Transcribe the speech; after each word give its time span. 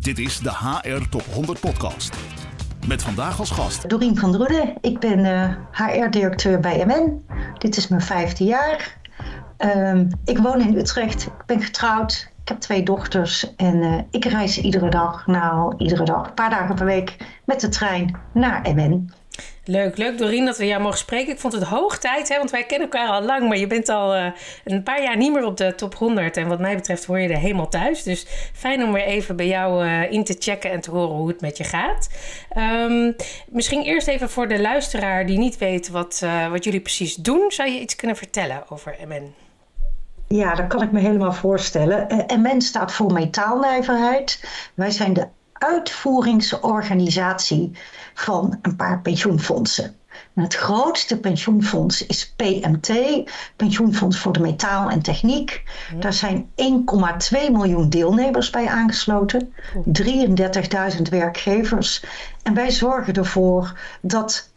Dit 0.00 0.18
is 0.18 0.38
de 0.38 0.50
HR 0.50 1.08
Top 1.10 1.24
100 1.32 1.60
Podcast. 1.60 2.16
Met 2.86 3.02
vandaag 3.02 3.38
als 3.38 3.50
gast. 3.50 3.88
Dorien 3.88 4.16
van 4.16 4.32
Droede. 4.32 4.74
Ik 4.80 4.98
ben 4.98 5.24
HR-directeur 5.72 6.60
bij 6.60 6.86
MN. 6.86 7.26
Dit 7.58 7.76
is 7.76 7.88
mijn 7.88 8.02
vijfde 8.02 8.44
jaar. 8.44 8.98
Ehm, 9.56 10.10
ik 10.24 10.38
woon 10.38 10.60
in 10.60 10.76
Utrecht. 10.76 11.26
Ik 11.26 11.46
ben 11.46 11.60
getrouwd. 11.62 12.30
Ik 12.42 12.48
heb 12.48 12.60
twee 12.60 12.82
dochters. 12.82 13.54
En 13.56 13.76
uh, 13.76 13.98
ik 14.10 14.24
reis 14.24 14.60
iedere 14.60 14.88
dag, 14.88 15.26
nou 15.26 15.74
iedere 15.76 16.04
dag, 16.04 16.26
een 16.26 16.34
paar 16.34 16.50
dagen 16.50 16.74
per 16.74 16.86
week 16.86 17.16
met 17.44 17.60
de 17.60 17.68
trein 17.68 18.16
naar 18.32 18.74
MN. 18.74 19.10
Leuk, 19.70 19.96
leuk 19.96 20.18
Dorien 20.18 20.44
dat 20.44 20.56
we 20.56 20.66
jou 20.66 20.82
mogen 20.82 20.98
spreken. 20.98 21.32
Ik 21.32 21.38
vond 21.38 21.52
het 21.52 21.62
hoog 21.62 21.98
tijd, 21.98 22.28
hè, 22.28 22.36
want 22.36 22.50
wij 22.50 22.64
kennen 22.64 22.90
elkaar 22.90 23.08
al 23.08 23.22
lang, 23.22 23.48
maar 23.48 23.58
je 23.58 23.66
bent 23.66 23.88
al 23.88 24.16
uh, 24.16 24.26
een 24.64 24.82
paar 24.82 25.02
jaar 25.02 25.16
niet 25.16 25.32
meer 25.32 25.44
op 25.44 25.56
de 25.56 25.74
top 25.74 25.94
100. 25.94 26.36
En 26.36 26.48
wat 26.48 26.58
mij 26.58 26.74
betreft 26.74 27.04
hoor 27.04 27.18
je 27.18 27.28
er 27.28 27.38
helemaal 27.38 27.68
thuis. 27.68 28.02
Dus 28.02 28.26
fijn 28.52 28.84
om 28.84 28.92
weer 28.92 29.04
even 29.04 29.36
bij 29.36 29.46
jou 29.46 29.84
uh, 29.84 30.12
in 30.12 30.24
te 30.24 30.36
checken 30.38 30.70
en 30.70 30.80
te 30.80 30.90
horen 30.90 31.16
hoe 31.16 31.28
het 31.28 31.40
met 31.40 31.56
je 31.56 31.64
gaat. 31.64 32.08
Um, 32.56 33.16
misschien 33.48 33.82
eerst 33.82 34.08
even 34.08 34.30
voor 34.30 34.48
de 34.48 34.60
luisteraar 34.60 35.26
die 35.26 35.38
niet 35.38 35.58
weet 35.58 35.88
wat, 35.88 36.20
uh, 36.24 36.50
wat 36.50 36.64
jullie 36.64 36.80
precies 36.80 37.14
doen. 37.14 37.50
Zou 37.50 37.70
je 37.70 37.80
iets 37.80 37.96
kunnen 37.96 38.16
vertellen 38.16 38.62
over 38.68 38.96
MN? 39.06 39.34
Ja, 40.28 40.54
dat 40.54 40.66
kan 40.66 40.82
ik 40.82 40.92
me 40.92 41.00
helemaal 41.00 41.32
voorstellen. 41.32 42.26
MN 42.26 42.60
staat 42.60 42.92
voor 42.92 43.12
metaalnijverheid. 43.12 44.44
Wij 44.74 44.90
zijn 44.90 45.12
de 45.12 45.26
uitvoeringsorganisatie 45.60 47.70
van 48.14 48.58
een 48.62 48.76
paar 48.76 49.00
pensioenfondsen. 49.00 49.94
En 50.34 50.42
het 50.42 50.54
grootste 50.54 51.20
pensioenfonds 51.20 52.06
is 52.06 52.32
PMT, 52.36 52.92
Pensioenfonds 53.56 54.18
voor 54.18 54.32
de 54.32 54.40
Metaal 54.40 54.90
en 54.90 55.02
Techniek. 55.02 55.62
Daar 55.98 56.12
zijn 56.12 56.46
1,2 56.46 56.52
miljoen 57.52 57.88
deelnemers 57.88 58.50
bij 58.50 58.66
aangesloten, 58.66 59.54
33.000 60.96 61.02
werkgevers. 61.10 62.04
En 62.42 62.54
wij 62.54 62.70
zorgen 62.70 63.14
ervoor 63.14 63.78
dat 64.00 64.50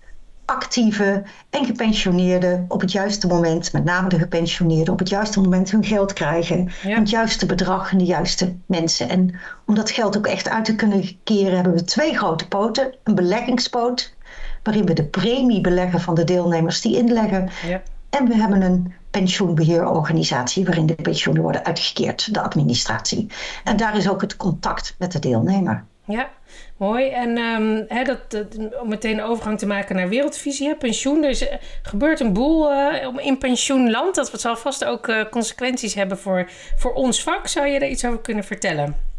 actieve 0.46 1.24
en 1.50 1.66
gepensioneerden 1.66 2.66
op 2.68 2.82
het 2.82 2.92
juiste 2.92 3.28
moment, 3.28 3.74
met 3.74 3.84
name 3.84 4.10
de 4.10 4.20
gepensioneerden, 4.20 4.94
op 4.94 5.00
het 5.00 5.10
juiste 5.10 5.42
moment 5.42 5.72
hun 5.72 5.84
geld 5.84 6.14
krijgen. 6.14 6.72
Ja. 6.84 7.00
Het 7.00 7.10
juiste 7.10 7.46
bedrag 7.46 7.92
en 7.92 7.98
de 7.98 8.06
juiste 8.06 8.56
mensen. 8.66 9.10
En 9.10 9.36
om 9.66 9.76
dat 9.76 9.92
geld 9.92 10.18
ook 10.18 10.28
echt 10.28 10.50
uit 10.50 10.66
te 10.66 10.76
kunnen 10.76 11.10
keren, 11.24 11.56
hebben 11.56 11.74
we 11.74 11.84
twee 11.84 12.18
grote 12.18 12.48
poten. 12.48 12.96
Een 13.04 13.16
beleggingspoot, 13.16 14.16
waarin 14.64 14.86
we 14.86 14.94
de 14.94 15.06
premie 15.06 15.62
beleggen 15.62 16.02
van 16.02 16.16
de 16.16 16.24
deelnemers 16.24 16.82
die 16.82 16.98
inleggen. 16.98 17.50
Ja. 17.68 17.82
En 18.10 18.28
we 18.28 18.36
hebben 18.36 18.62
een 18.62 18.94
pensioenbeheerorganisatie 19.12 20.66
waarin 20.66 20.86
de 20.86 20.96
pensioenen 20.96 21.44
worden 21.44 21.66
uitgekeerd, 21.66 22.34
de 22.34 22.42
administratie. 22.42 23.28
En 23.64 23.78
daar 23.78 23.98
is 23.98 24.10
ook 24.10 24.22
het 24.22 24.38
contact 24.38 24.96
met 24.98 25.12
de 25.12 25.20
deelnemer. 25.20 25.84
Ja, 26.06 26.30
mooi. 26.78 27.10
En 27.10 27.38
um, 27.38 27.86
hè, 27.88 28.04
dat, 28.04 28.32
dat, 28.32 28.46
om 28.82 28.90
meteen 28.90 29.22
overgang 29.22 29.60
te 29.60 29.66
maken 29.66 29.96
naar 29.96 30.10
wereldvisie, 30.10 30.68
hè, 30.68 30.76
pensioen. 30.76 31.24
Er 31.24 31.30
is, 31.30 31.48
gebeurt 31.82 32.20
een 32.20 32.34
boel 32.34 32.72
uh, 32.72 33.26
in 33.26 33.38
pensioenland. 33.38 34.16
Dat 34.16 34.42
zal 34.42 34.56
vast 34.56 34.86
ook 34.86 35.08
uh, 35.08 35.24
consequenties 35.32 35.94
hebben 35.94 36.18
voor, 36.18 36.50
voor 36.76 36.94
ons 36.94 37.24
vak. 37.24 37.48
Zou 37.48 37.68
je 37.68 37.80
daar 37.80 37.90
iets 37.90 38.06
over 38.06 38.20
kunnen 38.20 38.44
vertellen? 38.44 39.12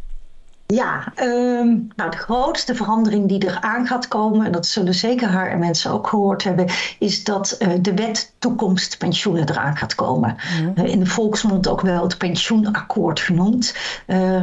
Ja, 0.67 1.13
um, 1.23 1.89
nou 1.97 2.11
de 2.11 2.17
grootste 2.17 2.75
verandering 2.75 3.29
die 3.29 3.47
er 3.47 3.61
aan 3.61 3.87
gaat 3.87 4.09
komen, 4.09 4.47
en 4.47 4.53
dat 4.53 4.67
zullen 4.67 4.95
zeker 4.95 5.29
haar 5.29 5.59
mensen 5.59 5.91
ook 5.91 6.07
gehoord 6.07 6.45
hebben, 6.45 6.67
is 6.99 7.25
dat 7.25 7.57
uh, 7.59 7.69
de 7.81 7.95
wet 7.95 8.35
toekomstpensioenen 8.39 9.49
eraan 9.49 9.77
gaat 9.77 9.95
komen. 9.95 10.37
Mm. 10.61 10.73
Uh, 10.77 10.85
in 10.85 10.99
de 10.99 11.07
volksmond 11.07 11.69
ook 11.69 11.81
wel 11.81 12.03
het 12.03 12.19
pensioenakkoord 12.19 13.21
genoemd. 13.21 13.77
Uh, 14.07 14.43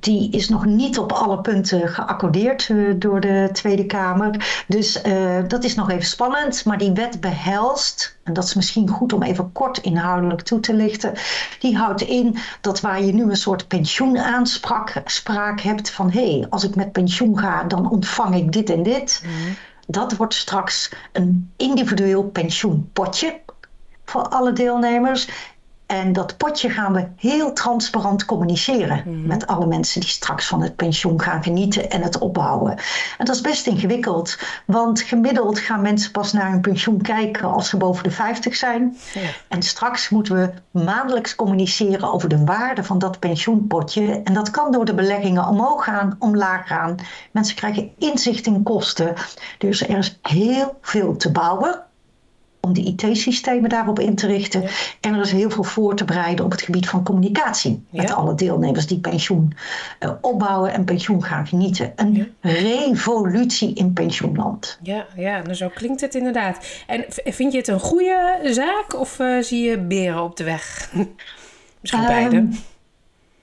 die 0.00 0.30
is 0.30 0.48
nog 0.48 0.64
niet 0.64 0.98
op 0.98 1.12
alle 1.12 1.40
punten 1.40 1.88
geaccordeerd 1.88 2.68
uh, 2.68 2.94
door 2.96 3.20
de 3.20 3.48
Tweede 3.52 3.86
Kamer. 3.86 4.64
Dus 4.68 5.04
uh, 5.04 5.38
dat 5.46 5.64
is 5.64 5.74
nog 5.74 5.90
even 5.90 6.06
spannend. 6.06 6.64
Maar 6.64 6.78
die 6.78 6.92
wet 6.92 7.20
behelst, 7.20 8.18
en 8.24 8.32
dat 8.32 8.44
is 8.44 8.54
misschien 8.54 8.88
goed 8.88 9.12
om 9.12 9.22
even 9.22 9.52
kort 9.52 9.78
inhoudelijk 9.78 10.40
toe 10.40 10.60
te 10.60 10.74
lichten. 10.74 11.12
Die 11.58 11.76
houdt 11.76 12.00
in 12.00 12.36
dat 12.60 12.80
waar 12.80 13.02
je 13.02 13.12
nu 13.12 13.22
een 13.22 13.36
soort 13.36 13.68
pensioenaanspraak 13.68 15.60
hebt 15.60 15.90
van 15.90 16.10
hé, 16.10 16.30
hey, 16.38 16.46
als 16.50 16.64
ik 16.64 16.74
met 16.74 16.92
pensioen 16.92 17.38
ga, 17.38 17.64
dan 17.64 17.90
ontvang 17.90 18.34
ik 18.34 18.52
dit 18.52 18.70
en 18.70 18.82
dit. 18.82 19.22
Mm. 19.24 19.56
Dat 19.86 20.16
wordt 20.16 20.34
straks 20.34 20.92
een 21.12 21.52
individueel 21.56 22.24
pensioenpotje 22.24 23.40
voor 24.04 24.28
alle 24.28 24.52
deelnemers. 24.52 25.28
En 25.88 26.12
dat 26.12 26.36
potje 26.36 26.70
gaan 26.70 26.92
we 26.92 27.06
heel 27.16 27.52
transparant 27.52 28.24
communiceren 28.24 29.02
mm. 29.06 29.26
met 29.26 29.46
alle 29.46 29.66
mensen 29.66 30.00
die 30.00 30.08
straks 30.08 30.46
van 30.46 30.62
het 30.62 30.76
pensioen 30.76 31.20
gaan 31.20 31.42
genieten 31.42 31.90
en 31.90 32.02
het 32.02 32.18
opbouwen. 32.18 32.70
En 33.18 33.24
dat 33.24 33.34
is 33.34 33.40
best 33.40 33.66
ingewikkeld, 33.66 34.38
want 34.64 35.00
gemiddeld 35.00 35.58
gaan 35.58 35.82
mensen 35.82 36.10
pas 36.10 36.32
naar 36.32 36.50
hun 36.50 36.60
pensioen 36.60 37.02
kijken 37.02 37.52
als 37.52 37.68
ze 37.68 37.76
boven 37.76 38.04
de 38.04 38.10
50 38.10 38.56
zijn. 38.56 38.96
Ja. 39.14 39.20
En 39.48 39.62
straks 39.62 40.08
moeten 40.08 40.34
we 40.34 40.80
maandelijks 40.84 41.34
communiceren 41.34 42.12
over 42.12 42.28
de 42.28 42.44
waarde 42.44 42.84
van 42.84 42.98
dat 42.98 43.18
pensioenpotje. 43.18 44.20
En 44.24 44.34
dat 44.34 44.50
kan 44.50 44.72
door 44.72 44.84
de 44.84 44.94
beleggingen 44.94 45.46
omhoog 45.46 45.84
gaan, 45.84 46.16
omlaag 46.18 46.66
gaan. 46.66 46.96
Mensen 47.30 47.56
krijgen 47.56 47.90
inzicht 47.98 48.46
in 48.46 48.62
kosten. 48.62 49.14
Dus 49.58 49.82
er 49.82 49.98
is 49.98 50.18
heel 50.22 50.78
veel 50.80 51.16
te 51.16 51.32
bouwen 51.32 51.86
om 52.60 52.72
de 52.72 52.82
IT-systemen 52.82 53.70
daarop 53.70 53.98
in 53.98 54.14
te 54.14 54.26
richten. 54.26 54.62
Ja. 54.62 54.68
En 55.00 55.14
er 55.14 55.20
is 55.20 55.32
heel 55.32 55.50
veel 55.50 55.62
voor 55.62 55.96
te 55.96 56.04
bereiden 56.04 56.44
op 56.44 56.50
het 56.50 56.62
gebied 56.62 56.88
van 56.88 57.04
communicatie. 57.04 57.84
Ja. 57.90 58.02
Met 58.02 58.12
alle 58.12 58.34
deelnemers 58.34 58.86
die 58.86 58.98
pensioen 58.98 59.52
uh, 60.00 60.10
opbouwen 60.20 60.72
en 60.72 60.84
pensioen 60.84 61.24
gaan 61.24 61.46
genieten. 61.46 61.92
Een 61.96 62.14
ja. 62.14 62.26
revolutie 62.40 63.74
in 63.74 63.92
pensioenland. 63.92 64.78
Ja, 64.82 65.06
ja, 65.16 65.42
nou 65.42 65.54
zo 65.54 65.68
klinkt 65.68 66.00
het 66.00 66.14
inderdaad. 66.14 66.66
En 66.86 67.04
vind 67.08 67.52
je 67.52 67.58
het 67.58 67.68
een 67.68 67.80
goede 67.80 68.38
zaak 68.42 69.00
of 69.00 69.18
uh, 69.18 69.42
zie 69.42 69.68
je 69.68 69.78
beren 69.78 70.22
op 70.22 70.36
de 70.36 70.44
weg? 70.44 70.90
Misschien 71.80 72.02
um, 72.02 72.06
beide. 72.06 72.48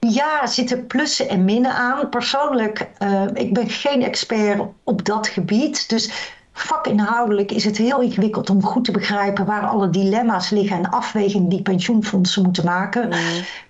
Ja, 0.00 0.42
er 0.42 0.48
zitten 0.48 0.86
plussen 0.86 1.28
en 1.28 1.44
minnen 1.44 1.74
aan. 1.74 2.08
Persoonlijk, 2.08 2.88
uh, 2.98 3.24
ik 3.34 3.54
ben 3.54 3.68
geen 3.68 4.02
expert 4.02 4.60
op 4.84 5.04
dat 5.04 5.28
gebied. 5.28 5.88
Dus 5.88 6.34
vakinhoudelijk 6.58 7.52
is 7.52 7.64
het 7.64 7.76
heel 7.76 8.00
ingewikkeld 8.00 8.50
om 8.50 8.62
goed 8.62 8.84
te 8.84 8.92
begrijpen 8.92 9.44
waar 9.46 9.66
alle 9.66 9.90
dilemma's 9.90 10.50
liggen 10.50 10.76
en 10.76 10.90
afwegingen 10.90 11.48
die 11.48 11.62
pensioenfondsen 11.62 12.42
moeten 12.42 12.64
maken. 12.64 13.06
Mm. 13.06 13.14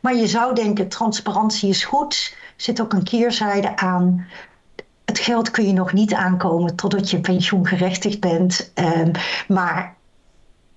Maar 0.01 0.17
je 0.17 0.27
zou 0.27 0.55
denken, 0.55 0.89
transparantie 0.89 1.69
is 1.69 1.85
goed. 1.85 2.35
Er 2.37 2.63
zit 2.63 2.81
ook 2.81 2.93
een 2.93 3.05
keerzijde 3.05 3.77
aan. 3.77 4.27
Het 5.05 5.19
geld 5.19 5.51
kun 5.51 5.67
je 5.67 5.73
nog 5.73 5.93
niet 5.93 6.15
aankomen 6.15 6.75
totdat 6.75 7.11
je 7.11 7.21
pensioengerechtigd 7.21 8.21
bent. 8.21 8.73
Um, 8.75 9.11
maar 9.49 9.96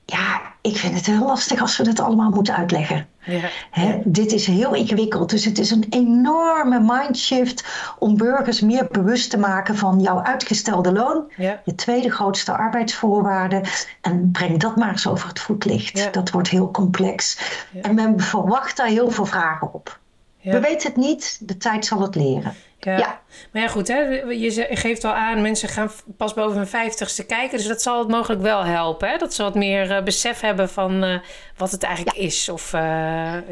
ja, 0.10 0.42
ik 0.62 0.78
vind 0.78 0.96
het 0.96 1.06
heel 1.06 1.26
lastig 1.26 1.62
als 1.62 1.78
we 1.78 1.88
het 1.88 2.00
allemaal 2.00 2.30
moeten 2.30 2.56
uitleggen. 2.56 3.08
Ja. 3.24 3.50
He, 3.72 4.02
dit 4.06 4.32
is 4.32 4.48
heel 4.48 4.74
ingewikkeld. 4.74 5.30
Dus 5.30 5.46
het 5.46 5.60
is 5.60 5.72
een 5.72 5.86
enorme 5.90 6.80
mindshift 6.80 7.66
om 8.00 8.18
burgers 8.18 8.62
meer 8.62 8.88
bewust 8.92 9.30
te 9.30 9.38
maken 9.38 9.76
van 9.76 10.00
jouw 10.00 10.22
uitgestelde 10.22 10.92
loon. 10.92 11.32
Ja. 11.38 11.62
Je 11.66 11.76
tweede 11.76 12.12
grootste 12.12 12.52
arbeidsvoorwaarde. 12.52 13.64
En 14.02 14.32
breng 14.32 14.60
dat 14.60 14.76
maar 14.76 14.90
eens 14.90 15.08
over 15.08 15.28
het 15.28 15.40
voetlicht. 15.40 15.98
Ja. 15.98 16.12
Dat 16.12 16.30
wordt 16.30 16.50
heel 16.50 16.72
complex. 16.72 17.40
En 17.82 17.96
men 17.96 18.20
verwacht 18.20 18.78
daar 18.78 18.88
heel 18.88 19.12
veel 19.12 19.26
vragen 19.26 19.74
op. 19.74 20.00
We 20.42 20.60
weten 20.60 20.88
het 20.88 20.98
niet, 20.98 21.38
de 21.42 21.58
tijd 21.58 21.86
zal 21.86 22.02
het 22.02 22.16
leren. 22.16 22.54
Ja. 22.80 22.98
ja. 22.98 23.20
Maar 23.52 23.62
ja, 23.62 23.68
goed, 23.68 23.88
hè? 23.88 24.00
je 24.30 24.68
geeft 24.70 25.04
al 25.04 25.14
aan, 25.14 25.42
mensen 25.42 25.70
gaan 25.70 25.92
pas 26.18 26.34
boven 26.34 26.58
hun 26.58 26.68
vijftigste 26.68 27.26
kijken. 27.26 27.58
Dus 27.58 27.68
dat 27.68 27.82
zal 27.82 28.00
het 28.00 28.08
mogelijk 28.08 28.42
wel 28.42 28.66
helpen. 28.66 29.10
Hè? 29.10 29.18
Dat 29.18 29.34
ze 29.34 29.44
wat 29.44 29.56
meer 29.56 29.92
uh, 29.92 30.04
besef 30.04 30.40
hebben 30.40 30.70
van 30.70 31.04
uh, 31.04 31.20
wat 31.58 31.72
het 31.72 31.84
eigenlijk 31.84 32.18
ja. 32.18 32.24
is. 32.24 32.50
Of, 32.50 32.74
uh, 32.74 32.80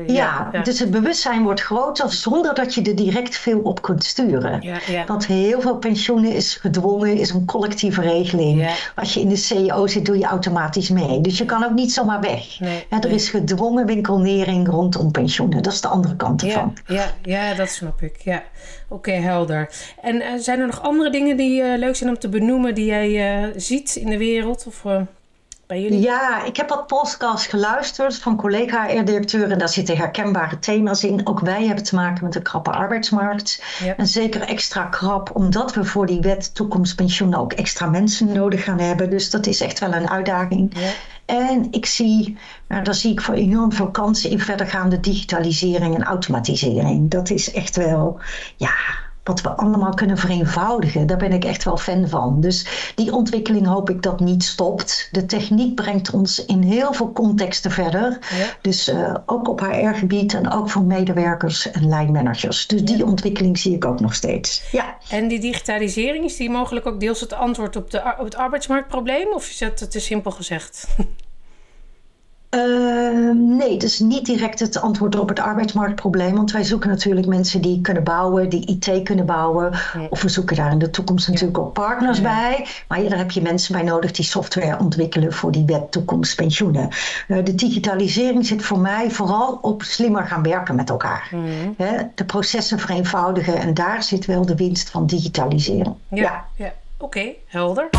ja, 0.07 0.49
ja, 0.51 0.61
dus 0.63 0.79
het 0.79 0.91
bewustzijn 0.91 1.43
wordt 1.43 1.61
groter 1.61 2.11
zonder 2.11 2.55
dat 2.55 2.73
je 2.73 2.81
er 2.81 2.95
direct 2.95 3.37
veel 3.37 3.59
op 3.59 3.81
kunt 3.81 4.03
sturen. 4.03 4.63
Want 5.07 5.27
heel 5.27 5.61
veel 5.61 5.77
pensioenen 5.77 6.31
is 6.31 6.55
gedwongen, 6.55 7.17
is 7.17 7.29
een 7.29 7.45
collectieve 7.45 8.01
regeling. 8.01 8.69
Als 8.95 9.13
je 9.13 9.19
in 9.19 9.29
de 9.29 9.35
CEO 9.35 9.87
zit, 9.87 10.05
doe 10.05 10.17
je 10.17 10.25
automatisch 10.25 10.89
mee. 10.89 11.21
Dus 11.21 11.37
je 11.37 11.45
kan 11.45 11.63
ook 11.63 11.73
niet 11.73 11.91
zomaar 11.93 12.21
weg. 12.21 12.59
Nee, 12.59 12.85
er 12.89 12.99
nee. 12.99 13.13
is 13.13 13.29
gedwongen 13.29 13.85
winkelnering 13.85 14.67
rondom 14.67 15.11
pensioenen. 15.11 15.63
Dat 15.63 15.73
is 15.73 15.81
de 15.81 15.87
andere 15.87 16.15
kant 16.15 16.43
ervan. 16.43 16.77
Ja, 16.85 17.05
ja, 17.21 17.53
dat 17.53 17.69
snap 17.69 18.01
ik. 18.01 18.21
Ja. 18.23 18.43
Oké, 18.89 19.09
okay, 19.09 19.21
helder. 19.21 19.69
En 20.01 20.15
uh, 20.15 20.27
zijn 20.37 20.59
er 20.59 20.65
nog 20.65 20.81
andere 20.81 21.09
dingen 21.09 21.37
die 21.37 21.61
uh, 21.61 21.77
leuk 21.77 21.95
zijn 21.95 22.09
om 22.09 22.19
te 22.19 22.29
benoemen 22.29 22.75
die 22.75 22.85
jij 22.85 23.41
uh, 23.43 23.53
ziet 23.55 23.95
in 23.95 24.09
de 24.09 24.17
wereld 24.17 24.65
of 24.67 24.83
bij 25.67 25.81
jullie? 25.81 25.99
Ja, 25.99 26.43
ik 26.43 26.57
heb 26.57 26.69
wat 26.69 26.87
podcasts 26.87 27.47
geluisterd 27.47 28.17
van 28.17 28.35
collega-directeuren 28.35 29.51
en 29.51 29.57
daar 29.57 29.69
zitten 29.69 29.97
herkenbare 29.97 30.59
thema's 30.59 31.03
in. 31.03 31.27
Ook 31.27 31.39
wij 31.39 31.65
hebben 31.65 31.83
te 31.83 31.95
maken 31.95 32.23
met 32.23 32.35
een 32.35 32.41
krappe 32.41 32.71
arbeidsmarkt. 32.71 33.63
En 33.97 34.07
zeker 34.07 34.41
extra 34.41 34.83
krap, 34.83 35.35
omdat 35.35 35.73
we 35.73 35.83
voor 35.83 36.05
die 36.05 36.21
wet 36.21 36.55
toekomstpensioen 36.55 37.35
ook 37.35 37.53
extra 37.53 37.85
mensen 37.85 38.31
nodig 38.31 38.63
gaan 38.63 38.79
hebben. 38.79 39.09
Dus 39.09 39.29
dat 39.29 39.45
is 39.45 39.61
echt 39.61 39.79
wel 39.79 39.93
een 39.93 40.09
uitdaging. 40.09 40.71
Yep. 40.79 40.95
En 41.27 41.67
ik 41.71 41.85
zie, 41.85 42.37
nou, 42.67 42.83
daar 42.83 42.95
zie 42.95 43.11
ik 43.11 43.21
voor 43.21 43.33
enorm 43.33 43.71
veel 43.71 43.91
kansen 43.91 44.29
in 44.29 44.39
verdergaande 44.39 44.99
digitalisering 44.99 45.95
en 45.95 46.03
automatisering. 46.03 47.09
Dat 47.09 47.29
is 47.29 47.51
echt 47.51 47.75
wel, 47.75 48.19
ja, 48.55 48.75
wat 49.27 49.41
we 49.41 49.49
allemaal 49.49 49.93
kunnen 49.93 50.17
vereenvoudigen. 50.17 51.07
Daar 51.07 51.17
ben 51.17 51.31
ik 51.31 51.45
echt 51.45 51.63
wel 51.63 51.77
fan 51.77 52.07
van. 52.07 52.41
Dus 52.41 52.91
die 52.95 53.13
ontwikkeling 53.13 53.67
hoop 53.67 53.89
ik 53.89 54.01
dat 54.01 54.19
niet 54.19 54.43
stopt. 54.43 55.09
De 55.11 55.25
techniek 55.25 55.75
brengt 55.75 56.11
ons 56.11 56.45
in 56.45 56.61
heel 56.61 56.93
veel 56.93 57.11
contexten 57.11 57.71
verder. 57.71 58.17
Ja. 58.37 58.45
Dus 58.61 58.89
uh, 58.89 59.15
ook 59.25 59.47
op 59.47 59.59
HR-gebied 59.59 60.33
en 60.33 60.51
ook 60.51 60.69
voor 60.69 60.83
medewerkers 60.83 61.71
en 61.71 61.87
lijnmanagers. 61.87 62.67
Dus 62.67 62.85
die 62.85 63.05
ontwikkeling 63.05 63.57
zie 63.59 63.75
ik 63.75 63.85
ook 63.85 63.99
nog 63.99 64.13
steeds. 64.13 64.63
Ja. 64.71 64.97
En 65.09 65.27
die 65.27 65.39
digitalisering, 65.39 66.25
is 66.25 66.35
die 66.35 66.49
mogelijk 66.49 66.85
ook 66.85 66.99
deels 66.99 67.19
het 67.19 67.33
antwoord 67.33 67.75
op, 67.75 67.91
de, 67.91 68.15
op 68.17 68.25
het 68.25 68.35
arbeidsmarktprobleem? 68.35 69.33
Of 69.33 69.49
is 69.49 69.57
dat 69.57 69.91
te 69.91 69.99
simpel 69.99 70.31
gezegd? 70.31 70.87
Uh, 72.51 73.31
nee, 73.35 73.73
het 73.73 73.83
is 73.83 73.99
niet 73.99 74.25
direct 74.25 74.59
het 74.59 74.81
antwoord 74.81 75.19
op 75.19 75.29
het 75.29 75.39
arbeidsmarktprobleem. 75.39 76.35
Want 76.35 76.51
wij 76.51 76.63
zoeken 76.63 76.89
natuurlijk 76.89 77.27
mensen 77.27 77.61
die 77.61 77.81
kunnen 77.81 78.03
bouwen, 78.03 78.49
die 78.49 78.65
IT 78.65 79.03
kunnen 79.03 79.25
bouwen. 79.25 79.73
Of 80.09 80.21
we 80.21 80.29
zoeken 80.29 80.55
daar 80.55 80.71
in 80.71 80.79
de 80.79 80.89
toekomst 80.89 81.27
natuurlijk 81.27 81.57
ook 81.57 81.73
partners 81.73 82.21
bij. 82.21 82.67
Maar 82.87 83.01
ja, 83.01 83.09
daar 83.09 83.17
heb 83.17 83.31
je 83.31 83.41
mensen 83.41 83.73
bij 83.73 83.83
nodig 83.83 84.11
die 84.11 84.25
software 84.25 84.79
ontwikkelen 84.79 85.33
voor 85.33 85.51
die 85.51 85.65
wet 85.65 85.91
toekomst 85.91 86.35
pensioenen. 86.35 86.89
Uh, 87.27 87.43
de 87.43 87.55
digitalisering 87.55 88.45
zit 88.45 88.63
voor 88.63 88.79
mij 88.79 89.11
vooral 89.11 89.59
op 89.61 89.83
slimmer 89.83 90.27
gaan 90.27 90.43
werken 90.43 90.75
met 90.75 90.89
elkaar. 90.89 91.29
de 92.15 92.25
processen 92.25 92.79
vereenvoudigen 92.79 93.57
en 93.57 93.73
daar 93.73 94.03
zit 94.03 94.25
wel 94.25 94.45
de 94.45 94.55
winst 94.55 94.89
van 94.89 95.05
digitalisering. 95.05 95.95
Ja, 96.09 96.45
ja. 96.55 96.73
oké, 96.97 97.33
helder. 97.45 97.89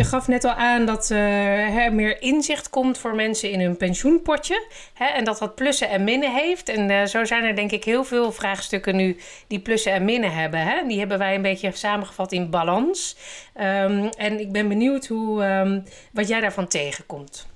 Je 0.00 0.06
gaf 0.06 0.28
net 0.28 0.44
al 0.44 0.52
aan 0.52 0.86
dat 0.86 1.10
er 1.10 1.92
meer 1.92 2.22
inzicht 2.22 2.70
komt 2.70 2.98
voor 2.98 3.14
mensen 3.14 3.50
in 3.50 3.60
hun 3.60 3.76
pensioenpotje. 3.76 4.66
Hè, 4.94 5.04
en 5.04 5.24
dat 5.24 5.38
dat 5.38 5.54
plussen 5.54 5.88
en 5.88 6.04
minnen 6.04 6.34
heeft. 6.34 6.68
En 6.68 6.90
uh, 6.90 7.04
zo 7.04 7.24
zijn 7.24 7.44
er 7.44 7.56
denk 7.56 7.70
ik 7.70 7.84
heel 7.84 8.04
veel 8.04 8.32
vraagstukken 8.32 8.96
nu 8.96 9.16
die 9.46 9.58
plussen 9.58 9.92
en 9.92 10.04
minnen 10.04 10.32
hebben. 10.32 10.60
Hè? 10.60 10.86
Die 10.86 10.98
hebben 10.98 11.18
wij 11.18 11.34
een 11.34 11.42
beetje 11.42 11.70
samengevat 11.72 12.32
in 12.32 12.50
balans. 12.50 13.16
Um, 13.60 14.08
en 14.08 14.40
ik 14.40 14.52
ben 14.52 14.68
benieuwd 14.68 15.06
hoe, 15.06 15.44
um, 15.44 15.84
wat 16.12 16.28
jij 16.28 16.40
daarvan 16.40 16.66
tegenkomt. 16.68 17.46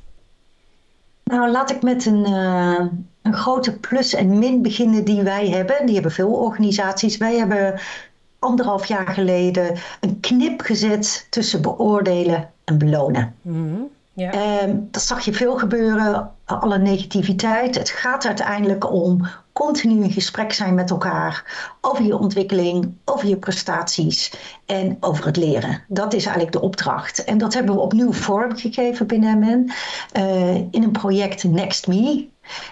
Nou, 1.25 1.51
laat 1.51 1.71
ik 1.71 1.83
met 1.83 2.07
een, 2.07 2.29
uh, 2.29 2.87
een 3.23 3.35
grote 3.35 3.79
plus 3.79 4.15
en 4.15 4.39
min 4.39 4.63
beginnen 4.63 5.05
die 5.05 5.23
wij 5.23 5.49
hebben. 5.49 5.87
Die 5.87 5.95
hebben 5.95 6.13
veel 6.13 6.33
organisaties. 6.33 7.17
Wij 7.17 7.37
hebben 7.37 7.81
anderhalf 8.45 8.87
jaar 8.87 9.07
geleden 9.07 9.77
een 10.01 10.21
knip 10.21 10.61
gezet 10.61 11.27
tussen 11.31 11.63
beoordelen 11.63 12.51
en 12.65 12.79
belonen. 12.79 13.35
Mm 13.43 13.93
ja. 14.15 14.63
Um, 14.63 14.89
dat 14.91 15.03
zag 15.03 15.25
je 15.25 15.33
veel 15.33 15.59
gebeuren, 15.59 16.31
alle 16.45 16.79
negativiteit. 16.79 17.75
Het 17.75 17.91
gaat 17.91 18.27
uiteindelijk 18.27 18.91
om 18.93 19.27
continu 19.53 20.03
in 20.03 20.11
gesprek 20.11 20.53
zijn 20.53 20.75
met 20.75 20.91
elkaar 20.91 21.45
over 21.81 22.05
je 22.05 22.19
ontwikkeling, 22.19 22.95
over 23.05 23.29
je 23.29 23.37
prestaties 23.37 24.33
en 24.67 24.97
over 25.01 25.27
het 25.27 25.37
leren. 25.37 25.83
Dat 25.89 26.13
is 26.13 26.25
eigenlijk 26.25 26.53
de 26.53 26.61
opdracht. 26.61 27.25
En 27.25 27.39
dat 27.39 27.55
hebben 27.55 27.75
we 27.75 27.81
opnieuw 27.81 28.13
vormgegeven 28.13 29.07
binnen 29.07 29.39
MN 29.39 29.71
uh, 30.17 30.55
in 30.55 30.83
een 30.83 30.93
project 30.93 31.45
Next 31.45 31.87
Me. 31.87 32.29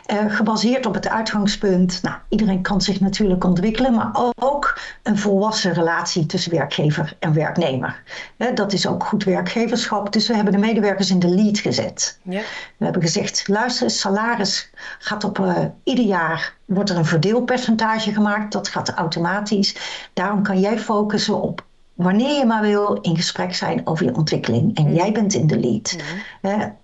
Uh, 0.07 0.35
gebaseerd 0.35 0.87
op 0.87 0.95
het 0.95 1.09
uitgangspunt, 1.09 2.03
nou, 2.03 2.17
iedereen 2.29 2.63
kan 2.63 2.81
zich 2.81 3.01
natuurlijk 3.01 3.45
ontwikkelen, 3.45 3.95
maar 3.95 4.11
ook 4.35 4.81
een 5.03 5.19
volwassen 5.19 5.73
relatie 5.73 6.27
tussen 6.27 6.53
werkgever 6.53 7.17
en 7.19 7.33
werknemer. 7.33 8.03
Uh, 8.37 8.55
dat 8.55 8.73
is 8.73 8.87
ook 8.87 9.05
goed 9.05 9.25
werkgeverschap, 9.25 10.13
dus 10.13 10.29
we 10.29 10.35
hebben 10.35 10.53
de 10.53 10.59
medewerkers 10.59 11.11
in 11.11 11.19
de 11.19 11.29
lead 11.29 11.59
gezet. 11.59 12.19
Ja. 12.23 12.41
We 12.77 12.85
hebben 12.85 13.03
gezegd, 13.03 13.49
luister, 13.49 13.91
salaris 13.91 14.71
gaat 14.99 15.25
op 15.25 15.39
uh, 15.39 15.59
ieder 15.85 16.05
jaar, 16.05 16.55
wordt 16.65 16.91
er 16.91 16.97
een 16.97 17.05
verdeelpercentage 17.05 18.13
gemaakt, 18.13 18.53
dat 18.53 18.69
gaat 18.69 18.91
automatisch. 18.91 19.77
Daarom 20.13 20.43
kan 20.43 20.61
jij 20.61 20.79
focussen 20.79 21.43
op 21.43 21.65
wanneer 21.95 22.39
je 22.39 22.47
maar 22.47 22.63
wil 22.63 22.99
in 23.01 23.17
gesprek 23.17 23.55
zijn 23.55 23.87
over 23.87 24.05
je 24.05 24.15
ontwikkeling. 24.15 24.77
En 24.77 24.87
mm. 24.87 24.95
jij 24.95 25.13
bent 25.13 25.35
in 25.35 25.47
de 25.47 25.59
lead. 25.59 25.97
Mm. 26.43 26.77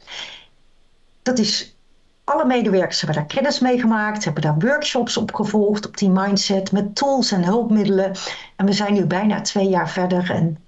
dat 1.23 1.39
is 1.39 1.77
alle 2.29 2.45
medewerkers 2.45 3.01
hebben 3.01 3.19
daar 3.19 3.35
kennis 3.35 3.59
mee 3.59 3.81
gemaakt, 3.81 4.25
hebben 4.25 4.43
daar 4.43 4.59
workshops 4.59 5.17
op 5.17 5.35
gevolgd 5.35 5.87
op 5.87 5.97
die 5.97 6.11
mindset 6.11 6.73
met 6.73 6.95
tools 6.95 7.33
en 7.33 7.45
hulpmiddelen. 7.45 8.13
En 8.57 8.67
we 8.67 8.73
zijn 8.73 8.93
nu 8.93 9.07
bijna 9.07 9.41
twee 9.41 9.69
jaar 9.69 9.91
verder 9.91 10.31
en 10.31 10.59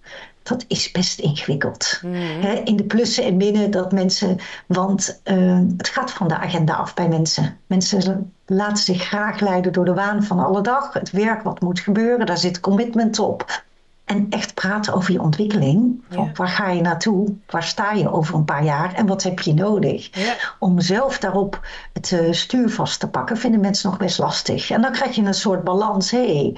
dat 0.42 0.64
is 0.68 0.90
best 0.90 1.18
ingewikkeld. 1.18 2.00
Mm. 2.02 2.40
in 2.64 2.76
de 2.76 2.84
plussen 2.84 3.24
en 3.24 3.36
minnen 3.36 3.70
dat 3.70 3.92
mensen, 3.92 4.38
want 4.66 5.20
uh, 5.24 5.58
het 5.76 5.88
gaat 5.88 6.10
van 6.10 6.28
de 6.28 6.36
agenda 6.36 6.74
af 6.74 6.94
bij 6.94 7.08
mensen. 7.08 7.58
Mensen 7.66 8.32
laten 8.46 8.84
zich 8.84 9.02
graag 9.02 9.40
leiden 9.40 9.72
door 9.72 9.84
de 9.84 9.94
waan 9.94 10.22
van 10.22 10.38
alle 10.38 10.60
dag, 10.60 10.92
het 10.92 11.10
werk 11.10 11.42
wat 11.42 11.60
moet 11.60 11.80
gebeuren, 11.80 12.26
daar 12.26 12.38
zit 12.38 12.60
commitment 12.60 13.18
op. 13.18 13.62
En 14.10 14.26
echt 14.30 14.54
praten 14.54 14.92
over 14.94 15.12
je 15.12 15.20
ontwikkeling. 15.20 16.02
Van 16.08 16.30
Waar 16.34 16.48
ga 16.48 16.68
je 16.70 16.80
naartoe? 16.80 17.34
Waar 17.46 17.62
sta 17.62 17.92
je 17.92 18.12
over 18.12 18.34
een 18.34 18.44
paar 18.44 18.64
jaar? 18.64 18.94
En 18.94 19.06
wat 19.06 19.22
heb 19.22 19.40
je 19.40 19.54
nodig? 19.54 20.18
Ja. 20.18 20.34
Om 20.58 20.80
zelf 20.80 21.18
daarop 21.18 21.66
het 21.92 22.10
uh, 22.10 22.32
stuur 22.32 22.70
vast 22.70 23.00
te 23.00 23.08
pakken, 23.08 23.36
vinden 23.36 23.60
mensen 23.60 23.90
nog 23.90 23.98
best 23.98 24.18
lastig. 24.18 24.70
En 24.70 24.82
dan 24.82 24.92
krijg 24.92 25.14
je 25.14 25.22
een 25.22 25.34
soort 25.34 25.64
balans. 25.64 26.10
Hey, 26.10 26.56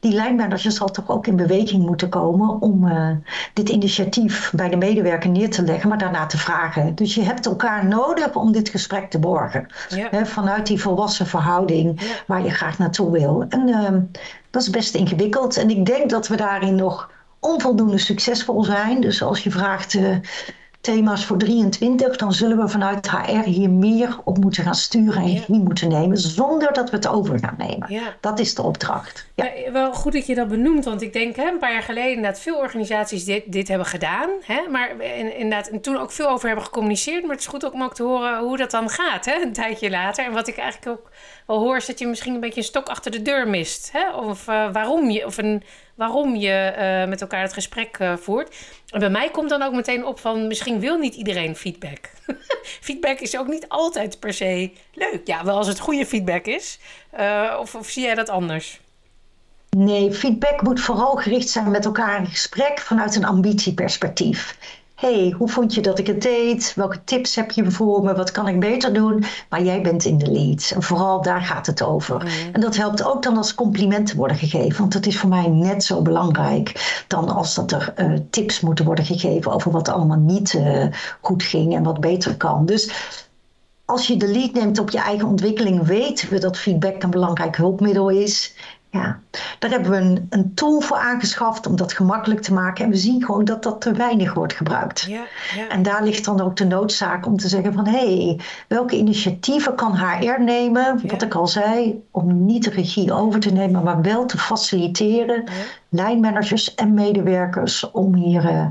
die 0.00 0.12
lijnmanager 0.12 0.70
zal 0.70 0.88
toch 0.88 1.08
ook 1.08 1.26
in 1.26 1.36
beweging 1.36 1.86
moeten 1.86 2.08
komen 2.08 2.60
om 2.60 2.86
uh, 2.86 3.10
dit 3.54 3.68
initiatief 3.68 4.52
bij 4.54 4.68
de 4.68 4.76
medewerker 4.76 5.30
neer 5.30 5.50
te 5.50 5.62
leggen, 5.62 5.88
maar 5.88 5.98
daarna 5.98 6.26
te 6.26 6.38
vragen. 6.38 6.94
Dus 6.94 7.14
je 7.14 7.22
hebt 7.22 7.46
elkaar 7.46 7.86
nodig 7.86 8.34
om 8.34 8.52
dit 8.52 8.68
gesprek 8.68 9.10
te 9.10 9.18
borgen. 9.18 9.66
Ja. 9.88 10.26
vanuit 10.26 10.66
die 10.66 10.80
volwassen 10.80 11.26
verhouding 11.26 12.00
waar 12.26 12.42
je 12.42 12.50
graag 12.50 12.78
naartoe 12.78 13.10
wil. 13.10 13.44
En 13.48 13.68
uh, 13.68 14.20
dat 14.50 14.62
is 14.62 14.70
best 14.70 14.94
ingewikkeld. 14.94 15.56
En 15.56 15.70
ik 15.70 15.86
denk 15.86 16.10
dat 16.10 16.28
we 16.28 16.36
daarin 16.36 16.74
nog 16.74 17.10
onvoldoende 17.40 17.98
succesvol 17.98 18.64
zijn. 18.64 19.00
Dus 19.00 19.22
als 19.22 19.42
je 19.42 19.50
vraagt 19.50 19.94
uh, 19.94 20.16
thema's 20.80 21.24
voor 21.24 21.36
23, 21.36 22.16
dan 22.16 22.32
zullen 22.32 22.56
we 22.58 22.68
vanuit 22.68 23.10
HR 23.10 23.42
hier 23.44 23.70
meer 23.70 24.18
op 24.24 24.38
moeten 24.38 24.64
gaan 24.64 24.74
sturen 24.74 25.22
en 25.22 25.28
regie 25.28 25.58
moeten 25.58 25.88
nemen, 25.88 26.18
zonder 26.18 26.72
dat 26.72 26.90
we 26.90 26.96
het 26.96 27.08
over 27.08 27.38
gaan 27.38 27.54
nemen. 27.58 27.92
Ja. 27.92 28.16
Dat 28.20 28.38
is 28.38 28.54
de 28.54 28.62
opdracht. 28.62 29.26
Ja. 29.34 29.44
ja. 29.44 29.72
wel 29.72 29.92
goed 29.92 30.12
dat 30.12 30.26
je 30.26 30.34
dat 30.34 30.48
benoemt, 30.48 30.84
want 30.84 31.02
ik 31.02 31.12
denk 31.12 31.36
hè, 31.36 31.50
een 31.50 31.58
paar 31.58 31.72
jaar 31.72 31.82
geleden 31.82 32.22
dat 32.22 32.40
veel 32.40 32.56
organisaties 32.56 33.24
dit, 33.24 33.52
dit 33.52 33.68
hebben 33.68 33.86
gedaan, 33.86 34.30
hè, 34.42 34.68
maar 34.70 35.00
inderdaad 35.38 35.68
en 35.68 35.80
toen 35.80 35.96
ook 35.96 36.12
veel 36.12 36.28
over 36.28 36.46
hebben 36.46 36.64
gecommuniceerd, 36.64 37.22
maar 37.22 37.30
het 37.30 37.40
is 37.40 37.46
goed 37.46 37.64
ook 37.64 37.72
om 37.72 37.82
ook 37.82 37.94
te 37.94 38.02
horen 38.02 38.38
hoe 38.38 38.56
dat 38.56 38.70
dan 38.70 38.88
gaat, 38.88 39.24
hè, 39.24 39.42
een 39.42 39.52
tijdje 39.52 39.90
later. 39.90 40.24
En 40.24 40.32
wat 40.32 40.48
ik 40.48 40.56
eigenlijk 40.56 40.98
ook 40.98 41.10
wel 41.50 41.58
hoor, 41.58 41.76
is 41.76 41.86
dat 41.86 41.98
je 41.98 42.06
misschien 42.06 42.34
een 42.34 42.40
beetje 42.40 42.60
een 42.60 42.66
stok 42.66 42.88
achter 42.88 43.10
de 43.10 43.22
deur 43.22 43.48
mist, 43.48 43.90
hè, 43.92 44.10
of 44.10 44.48
uh, 44.48 44.72
waarom 44.72 45.10
je, 45.10 45.26
of 45.26 45.38
een 45.38 45.62
waarom 45.94 46.36
je 46.36 46.74
uh, 46.78 47.08
met 47.08 47.20
elkaar 47.20 47.42
het 47.42 47.52
gesprek 47.52 47.98
uh, 47.98 48.16
voert. 48.16 48.56
En 48.88 49.00
bij 49.00 49.10
mij 49.10 49.30
komt 49.30 49.48
dan 49.48 49.62
ook 49.62 49.72
meteen 49.72 50.06
op 50.06 50.20
van 50.20 50.46
misschien 50.46 50.80
wil 50.80 50.98
niet 50.98 51.14
iedereen 51.14 51.56
feedback. 51.56 52.10
feedback 52.86 53.18
is 53.18 53.36
ook 53.36 53.46
niet 53.46 53.68
altijd 53.68 54.20
per 54.20 54.32
se 54.32 54.72
leuk. 54.92 55.20
Ja, 55.24 55.44
wel 55.44 55.56
als 55.56 55.66
het 55.66 55.80
goede 55.80 56.06
feedback 56.06 56.46
is. 56.46 56.78
Of, 57.58 57.74
of 57.74 57.88
zie 57.88 58.02
jij 58.02 58.14
dat 58.14 58.28
anders? 58.28 58.80
Nee, 59.76 60.12
feedback 60.12 60.62
moet 60.62 60.80
vooral 60.80 61.16
gericht 61.16 61.48
zijn 61.48 61.70
met 61.70 61.84
elkaar 61.84 62.20
in 62.20 62.26
gesprek 62.26 62.78
vanuit 62.78 63.16
een 63.16 63.24
ambitieperspectief 63.24 64.56
hey, 65.00 65.34
hoe 65.38 65.48
vond 65.48 65.74
je 65.74 65.80
dat 65.80 65.98
ik 65.98 66.06
het 66.06 66.22
deed? 66.22 66.72
Welke 66.76 67.04
tips 67.04 67.34
heb 67.34 67.50
je 67.50 67.70
voor 67.70 68.02
me? 68.02 68.14
Wat 68.14 68.30
kan 68.30 68.48
ik 68.48 68.60
beter 68.60 68.92
doen? 68.92 69.24
Maar 69.48 69.62
jij 69.62 69.82
bent 69.82 70.04
in 70.04 70.18
de 70.18 70.30
lead. 70.30 70.72
En 70.74 70.82
vooral 70.82 71.22
daar 71.22 71.42
gaat 71.42 71.66
het 71.66 71.82
over. 71.82 72.16
Mm. 72.16 72.28
En 72.52 72.60
dat 72.60 72.76
helpt 72.76 73.04
ook 73.04 73.22
dan 73.22 73.36
als 73.36 73.54
complimenten 73.54 74.16
worden 74.16 74.36
gegeven. 74.36 74.78
Want 74.78 74.92
dat 74.92 75.06
is 75.06 75.18
voor 75.18 75.28
mij 75.28 75.48
net 75.48 75.84
zo 75.84 76.02
belangrijk 76.02 77.02
dan 77.08 77.28
als 77.28 77.54
dat 77.54 77.72
er 77.72 77.94
uh, 77.96 78.18
tips 78.30 78.60
moeten 78.60 78.84
worden 78.84 79.04
gegeven 79.04 79.52
over 79.52 79.70
wat 79.70 79.88
allemaal 79.88 80.18
niet 80.18 80.52
uh, 80.52 80.86
goed 81.20 81.42
ging 81.42 81.74
en 81.74 81.82
wat 81.82 82.00
beter 82.00 82.36
kan. 82.36 82.66
Dus 82.66 82.90
als 83.84 84.06
je 84.06 84.16
de 84.16 84.28
lead 84.28 84.52
neemt 84.52 84.78
op 84.78 84.90
je 84.90 84.98
eigen 84.98 85.28
ontwikkeling, 85.28 85.86
weten 85.86 86.30
we 86.30 86.38
dat 86.38 86.58
feedback 86.58 87.02
een 87.02 87.10
belangrijk 87.10 87.56
hulpmiddel 87.56 88.08
is. 88.08 88.54
Ja, 88.92 89.20
daar 89.58 89.70
hebben 89.70 89.90
we 89.90 89.96
een, 89.96 90.26
een, 90.30 90.54
tool 90.54 90.80
voor 90.80 90.96
aangeschaft 90.96 91.66
om 91.66 91.76
dat 91.76 91.92
gemakkelijk 91.92 92.42
te 92.42 92.52
maken. 92.52 92.84
En 92.84 92.90
we 92.90 92.96
zien 92.96 93.24
gewoon 93.24 93.44
dat 93.44 93.62
dat 93.62 93.80
te 93.80 93.92
weinig 93.92 94.34
wordt 94.34 94.52
gebruikt. 94.52 95.00
Ja, 95.00 95.24
ja. 95.56 95.68
En 95.68 95.82
daar 95.82 96.02
ligt 96.02 96.24
dan 96.24 96.40
ook 96.40 96.56
de 96.56 96.64
noodzaak 96.64 97.26
om 97.26 97.36
te 97.36 97.48
zeggen 97.48 97.72
van... 97.72 97.86
hé, 97.86 98.24
hey, 98.24 98.40
welke 98.68 98.96
initiatieven 98.96 99.74
kan 99.74 99.96
HR 99.96 100.42
nemen? 100.42 101.00
Wat 101.06 101.22
ik 101.22 101.34
al 101.34 101.46
zei, 101.46 102.02
om 102.10 102.44
niet 102.44 102.64
de 102.64 102.70
regie 102.70 103.12
over 103.12 103.40
te 103.40 103.52
nemen... 103.52 103.82
maar 103.82 104.02
wel 104.02 104.26
te 104.26 104.38
faciliteren, 104.38 105.44
lijnmanagers 105.88 106.74
en 106.74 106.94
medewerkers... 106.94 107.90
om 107.90 108.14
hier, 108.14 108.44
uh, 108.44 108.66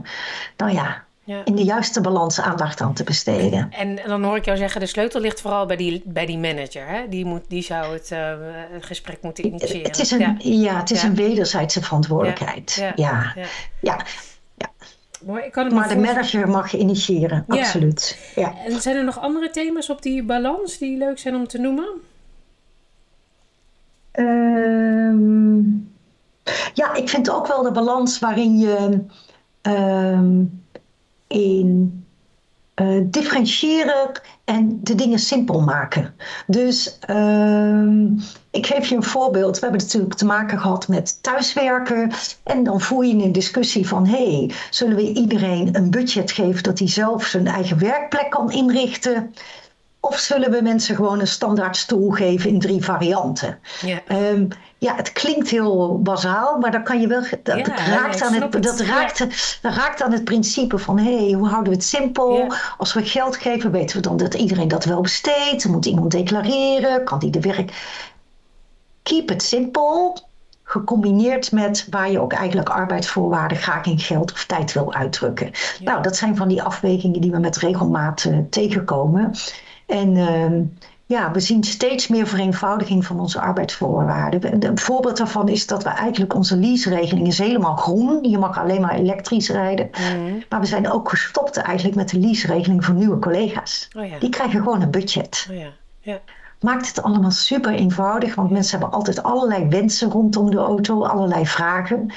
nou 0.57 0.71
ja, 0.71 1.03
ja. 1.29 1.41
in 1.45 1.55
de 1.55 1.63
juiste 1.63 2.01
balans 2.01 2.41
aandacht 2.41 2.81
aan 2.81 2.93
te 2.93 3.03
besteden. 3.03 3.71
En, 3.71 3.99
dan 4.07 4.23
hoor 4.23 4.35
ik 4.35 4.45
jou 4.45 4.57
zeggen, 4.57 4.81
de 4.81 4.87
sleutel 4.87 5.21
ligt 5.21 5.41
vooral 5.41 5.65
bij 5.65 5.75
die, 5.75 6.01
bij 6.05 6.25
die 6.25 6.37
manager. 6.37 6.87
Hè? 6.87 7.07
Die, 7.09 7.25
moet, 7.25 7.43
die 7.47 7.63
zou 7.63 7.93
het 7.93 8.11
uh, 8.11 8.33
gesprek 8.79 9.21
moeten 9.21 9.45
initiëren. 9.45 9.87
Het 9.87 9.99
is 9.99 10.11
een, 10.11 10.19
ja. 10.19 10.35
ja 10.39 10.79
het 10.79 10.91
is 10.91 11.03
een 11.03 11.15
wederzijdse 11.15 11.81
verantwoordelijkheid. 11.81 12.73
Ja. 12.73 12.91
ja. 12.95 13.33
ja. 13.81 13.99
Maar, 15.25 15.49
kan 15.49 15.73
maar 15.73 15.87
de 15.87 15.97
manager 15.97 16.49
mag 16.49 16.73
initiëren, 16.73 17.45
absoluut. 17.47 18.31
Ja. 18.35 18.53
En 18.65 18.81
zijn 18.81 18.95
er 18.95 19.03
nog 19.03 19.19
andere 19.19 19.49
thema's 19.49 19.89
op 19.89 20.01
die 20.01 20.23
balans 20.23 20.77
die 20.77 20.97
leuk 20.97 21.19
zijn 21.19 21.35
om 21.35 21.47
te 21.47 21.57
noemen? 21.57 21.89
Ehm, 24.11 25.59
ja, 26.73 26.93
ik 26.93 27.09
vind 27.09 27.29
ook 27.29 27.47
wel 27.47 27.63
de 27.63 27.71
balans 27.71 28.19
waarin 28.19 28.57
je 28.57 28.99
ehm, 29.61 30.41
in 31.29 32.03
uh, 32.81 33.03
differentiëren 33.05 34.11
en 34.45 34.79
de 34.83 34.95
dingen 34.95 35.19
simpel 35.19 35.61
maken. 35.61 36.13
Dus 36.47 36.97
ehm, 36.99 38.05
ik 38.51 38.65
geef 38.65 38.87
je 38.87 38.95
een 38.95 39.03
voorbeeld. 39.03 39.55
We 39.55 39.61
hebben 39.61 39.81
natuurlijk 39.81 40.13
te 40.13 40.25
maken 40.25 40.59
gehad 40.59 40.87
met 40.87 41.23
thuiswerken. 41.23 42.11
En 42.43 42.63
dan 42.63 42.81
voer 42.81 43.05
je 43.05 43.23
een 43.23 43.31
discussie 43.31 43.87
van: 43.87 44.05
hey, 44.05 44.51
zullen 44.69 44.95
we 44.95 45.13
iedereen 45.13 45.75
een 45.75 45.89
budget 45.91 46.31
geven 46.31 46.63
dat 46.63 46.79
hij 46.79 46.87
zelf 46.87 47.25
zijn 47.25 47.47
eigen 47.47 47.79
werkplek 47.79 48.29
kan 48.29 48.51
inrichten? 48.51 49.33
Of 49.99 50.17
zullen 50.17 50.51
we 50.51 50.61
mensen 50.61 50.95
gewoon 50.95 51.19
een 51.19 51.27
standaard 51.27 51.77
stoel 51.77 52.11
geven 52.11 52.49
in 52.49 52.59
drie 52.59 52.83
varianten? 52.83 53.59
Ja, 53.81 54.01
um, 54.31 54.47
ja 54.77 54.95
het 54.95 55.11
klinkt 55.11 55.49
heel 55.49 56.01
bazaal, 56.01 56.57
maar 56.57 56.71
dan 56.71 56.83
kan 56.83 57.01
je 57.01 57.07
wel. 57.07 57.23
Dat, 57.43 57.67
raakt, 57.67 58.21
aan 58.21 58.33
het, 58.33 58.63
dat 58.63 58.79
raakt, 58.79 59.19
dat 59.61 59.73
raakt 59.73 60.01
aan 60.01 60.11
het 60.11 60.23
principe 60.23 60.77
van: 60.77 60.99
hé, 60.99 61.17
hey, 61.17 61.31
hoe 61.31 61.47
houden 61.47 61.71
we 61.71 61.77
het 61.77 61.87
simpel? 61.87 62.53
Als 62.77 62.93
we 62.93 63.05
geld 63.05 63.37
geven, 63.37 63.71
weten 63.71 63.95
we 63.95 64.01
dan 64.01 64.17
dat 64.17 64.33
iedereen 64.33 64.67
dat 64.67 64.85
wel 64.85 65.01
besteedt. 65.01 65.65
Moet 65.65 65.85
iemand 65.85 66.11
declareren? 66.11 67.03
Kan 67.03 67.19
die 67.19 67.31
de 67.31 67.39
werk. 67.39 67.71
Keep 69.03 69.31
it 69.31 69.43
simple 69.43 70.13
gecombineerd 70.63 71.51
met 71.51 71.87
waar 71.89 72.11
je 72.11 72.19
ook 72.19 72.33
eigenlijk 72.33 72.69
arbeidsvoorwaarden 72.69 73.57
graag 73.57 73.85
in 73.85 73.99
geld 73.99 74.31
of 74.31 74.45
tijd 74.45 74.73
wil 74.73 74.93
uitdrukken. 74.93 75.51
Nou, 75.83 76.01
dat 76.01 76.15
zijn 76.15 76.35
van 76.35 76.47
die 76.47 76.61
afwegingen 76.61 77.21
die 77.21 77.31
we 77.31 77.39
met 77.39 77.57
regelmaat 77.57 78.23
uh, 78.23 78.37
tegenkomen. 78.49 79.33
En 79.89 80.15
uh, 80.15 80.67
ja, 81.05 81.31
we 81.31 81.39
zien 81.39 81.63
steeds 81.63 82.07
meer 82.07 82.27
vereenvoudiging 82.27 83.05
van 83.05 83.19
onze 83.19 83.39
arbeidsvoorwaarden. 83.39 84.65
Een 84.65 84.79
voorbeeld 84.79 85.17
daarvan 85.17 85.47
is 85.47 85.67
dat 85.67 85.83
we 85.83 85.89
eigenlijk 85.89 86.35
onze 86.35 86.57
lease-regeling 86.57 87.27
is 87.27 87.37
helemaal 87.37 87.75
groen. 87.75 88.29
Je 88.29 88.37
mag 88.37 88.59
alleen 88.59 88.81
maar 88.81 88.95
elektrisch 88.95 89.49
rijden. 89.49 89.89
Mm. 90.17 90.43
Maar 90.49 90.59
we 90.59 90.65
zijn 90.65 90.91
ook 90.91 91.09
gestopt 91.09 91.57
eigenlijk 91.57 91.95
met 91.95 92.09
de 92.09 92.19
lease-regeling 92.19 92.85
voor 92.85 92.93
nieuwe 92.93 93.19
collega's. 93.19 93.87
Oh 93.97 94.07
ja. 94.07 94.19
Die 94.19 94.29
krijgen 94.29 94.59
gewoon 94.63 94.81
een 94.81 94.91
budget. 94.91 95.47
Oh 95.51 95.57
ja. 95.57 95.69
Ja 96.01 96.19
maakt 96.59 96.87
het 96.87 97.01
allemaal 97.01 97.31
super 97.31 97.73
eenvoudig. 97.73 98.35
Want 98.35 98.49
mensen 98.49 98.79
hebben 98.79 98.97
altijd 98.97 99.23
allerlei 99.23 99.67
wensen 99.67 100.11
rondom 100.11 100.51
de 100.51 100.57
auto, 100.57 101.03
allerlei 101.03 101.47
vragen. 101.47 102.11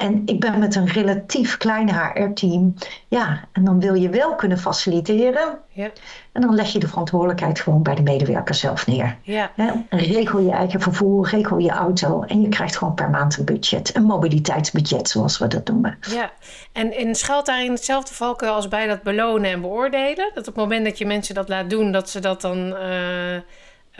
En 0.00 0.22
ik 0.24 0.40
ben 0.40 0.58
met 0.58 0.74
een 0.74 0.86
relatief 0.86 1.56
klein 1.56 1.90
HR-team. 1.94 2.74
Ja, 3.08 3.44
en 3.52 3.64
dan 3.64 3.80
wil 3.80 3.94
je 3.94 4.08
wel 4.08 4.34
kunnen 4.34 4.58
faciliteren. 4.58 5.58
Ja. 5.68 5.90
En 6.32 6.40
dan 6.40 6.54
leg 6.54 6.72
je 6.72 6.78
de 6.78 6.88
verantwoordelijkheid 6.88 7.60
gewoon 7.60 7.82
bij 7.82 7.94
de 7.94 8.02
medewerker 8.02 8.54
zelf 8.54 8.86
neer. 8.86 9.16
Ja. 9.22 9.52
regel 9.90 10.40
je 10.40 10.50
eigen 10.50 10.80
vervoer, 10.80 11.28
regel 11.28 11.58
je 11.58 11.70
auto. 11.70 12.22
En 12.22 12.40
je 12.40 12.48
krijgt 12.48 12.76
gewoon 12.76 12.94
per 12.94 13.10
maand 13.10 13.38
een 13.38 13.44
budget. 13.44 13.96
Een 13.96 14.04
mobiliteitsbudget, 14.04 15.08
zoals 15.08 15.38
we 15.38 15.46
dat 15.46 15.68
noemen. 15.68 15.98
Ja, 16.08 16.30
en, 16.72 16.92
en 16.92 17.14
schuilt 17.14 17.46
daarin 17.46 17.72
hetzelfde 17.72 18.14
valken 18.14 18.52
als 18.52 18.68
bij 18.68 18.86
dat 18.86 19.02
belonen 19.02 19.50
en 19.50 19.60
beoordelen? 19.60 20.30
Dat 20.34 20.48
op 20.48 20.54
het 20.54 20.64
moment 20.64 20.84
dat 20.84 20.98
je 20.98 21.06
mensen 21.06 21.34
dat 21.34 21.48
laat 21.48 21.70
doen, 21.70 21.92
dat 21.92 22.10
ze 22.10 22.20
dat 22.20 22.40
dan... 22.40 22.58
Uh 22.58 23.38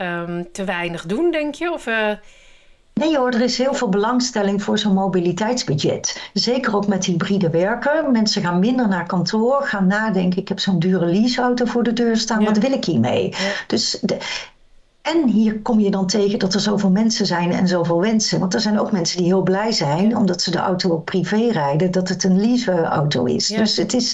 Ehm, 0.01 0.43
te 0.51 0.63
weinig 0.63 1.05
doen, 1.05 1.31
denk 1.31 1.55
je? 1.55 1.71
Of, 1.71 1.87
uh... 1.87 2.11
Nee 2.93 3.17
hoor, 3.17 3.31
er 3.31 3.41
is 3.41 3.57
heel 3.57 3.73
veel 3.73 3.89
belangstelling 3.89 4.63
voor 4.63 4.77
zo'n 4.77 4.93
mobiliteitsbudget. 4.93 6.29
Zeker 6.33 6.75
ook 6.75 6.87
met 6.87 7.05
hybride 7.05 7.49
werken. 7.49 8.11
Mensen 8.11 8.41
gaan 8.41 8.59
minder 8.59 8.87
naar 8.87 9.05
kantoor, 9.07 9.61
gaan 9.63 9.87
nadenken. 9.87 10.39
Ik 10.39 10.47
heb 10.47 10.59
zo'n 10.59 10.79
dure 10.79 11.05
leaseauto 11.05 11.65
voor 11.65 11.83
de 11.83 11.93
deur 11.93 12.17
staan, 12.17 12.43
wat 12.43 12.57
wil 12.57 12.71
ik 12.71 12.85
hiermee? 12.85 13.29
Ja. 13.29 13.37
Dus 13.67 13.97
de, 14.01 14.17
en 15.01 15.27
hier 15.27 15.59
kom 15.59 15.79
je 15.79 15.91
dan 15.91 16.07
tegen 16.07 16.39
dat 16.39 16.53
er 16.53 16.59
zoveel 16.59 16.89
mensen 16.89 17.25
zijn 17.25 17.51
en 17.51 17.67
zoveel 17.67 18.01
wensen. 18.01 18.39
Want 18.39 18.53
er 18.53 18.61
zijn 18.61 18.79
ook 18.79 18.91
mensen 18.91 19.17
die 19.17 19.25
heel 19.25 19.41
blij 19.41 19.71
zijn, 19.71 20.17
omdat 20.17 20.41
ze 20.41 20.51
de 20.51 20.57
auto 20.57 20.91
ook 20.91 21.05
privé 21.05 21.49
rijden, 21.51 21.91
dat 21.91 22.09
het 22.09 22.23
een 22.23 22.39
leaseauto 22.41 23.25
is. 23.25 23.47
Dus 23.47 23.77
het, 23.77 23.93
is, 23.93 24.09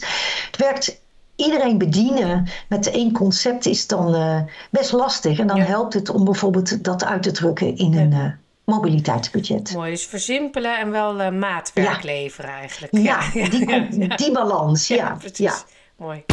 het 0.45 0.57
werkt 0.57 1.01
iedereen 1.35 1.77
bedienen 1.77 2.47
met 2.69 2.89
één 2.89 3.11
concept 3.11 3.65
is 3.65 3.87
dan 3.87 4.15
uh, 4.15 4.39
best 4.71 4.91
lastig. 4.91 5.39
En 5.39 5.47
dan 5.47 5.59
helpt 5.59 5.93
het 5.93 6.09
om 6.09 6.23
bijvoorbeeld 6.23 6.83
dat 6.83 7.03
uit 7.03 7.23
te 7.23 7.31
drukken 7.31 7.77
in 7.77 7.97
een 7.97 8.11
uh, 8.11 8.25
mobiliteitsbudget. 8.71 9.73
Mooi, 9.73 9.91
dus 9.91 10.05
versimpelen 10.05 10.79
en 10.79 10.91
wel 10.91 11.21
uh, 11.21 11.29
maatwerk 11.29 12.03
leveren 12.03 12.49
eigenlijk. 12.49 12.97
Ja, 12.97 13.31
die, 13.31 14.15
die 14.21 14.31
balans. 14.31 14.87
Ja, 14.87 15.17
ja, 15.33 15.53
Mooi. 15.97 16.23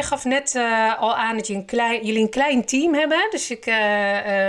je 0.00 0.02
gaf 0.02 0.24
net 0.24 0.54
uh, 0.54 1.00
al 1.00 1.16
aan 1.16 1.36
dat 1.36 1.46
je 1.46 1.54
een 1.54 1.64
klein, 1.64 2.06
jullie 2.06 2.22
een 2.22 2.30
klein 2.30 2.64
team 2.64 2.94
hebben. 2.94 3.28
Dus 3.30 3.50
ik 3.50 3.66
uh, 3.66 3.74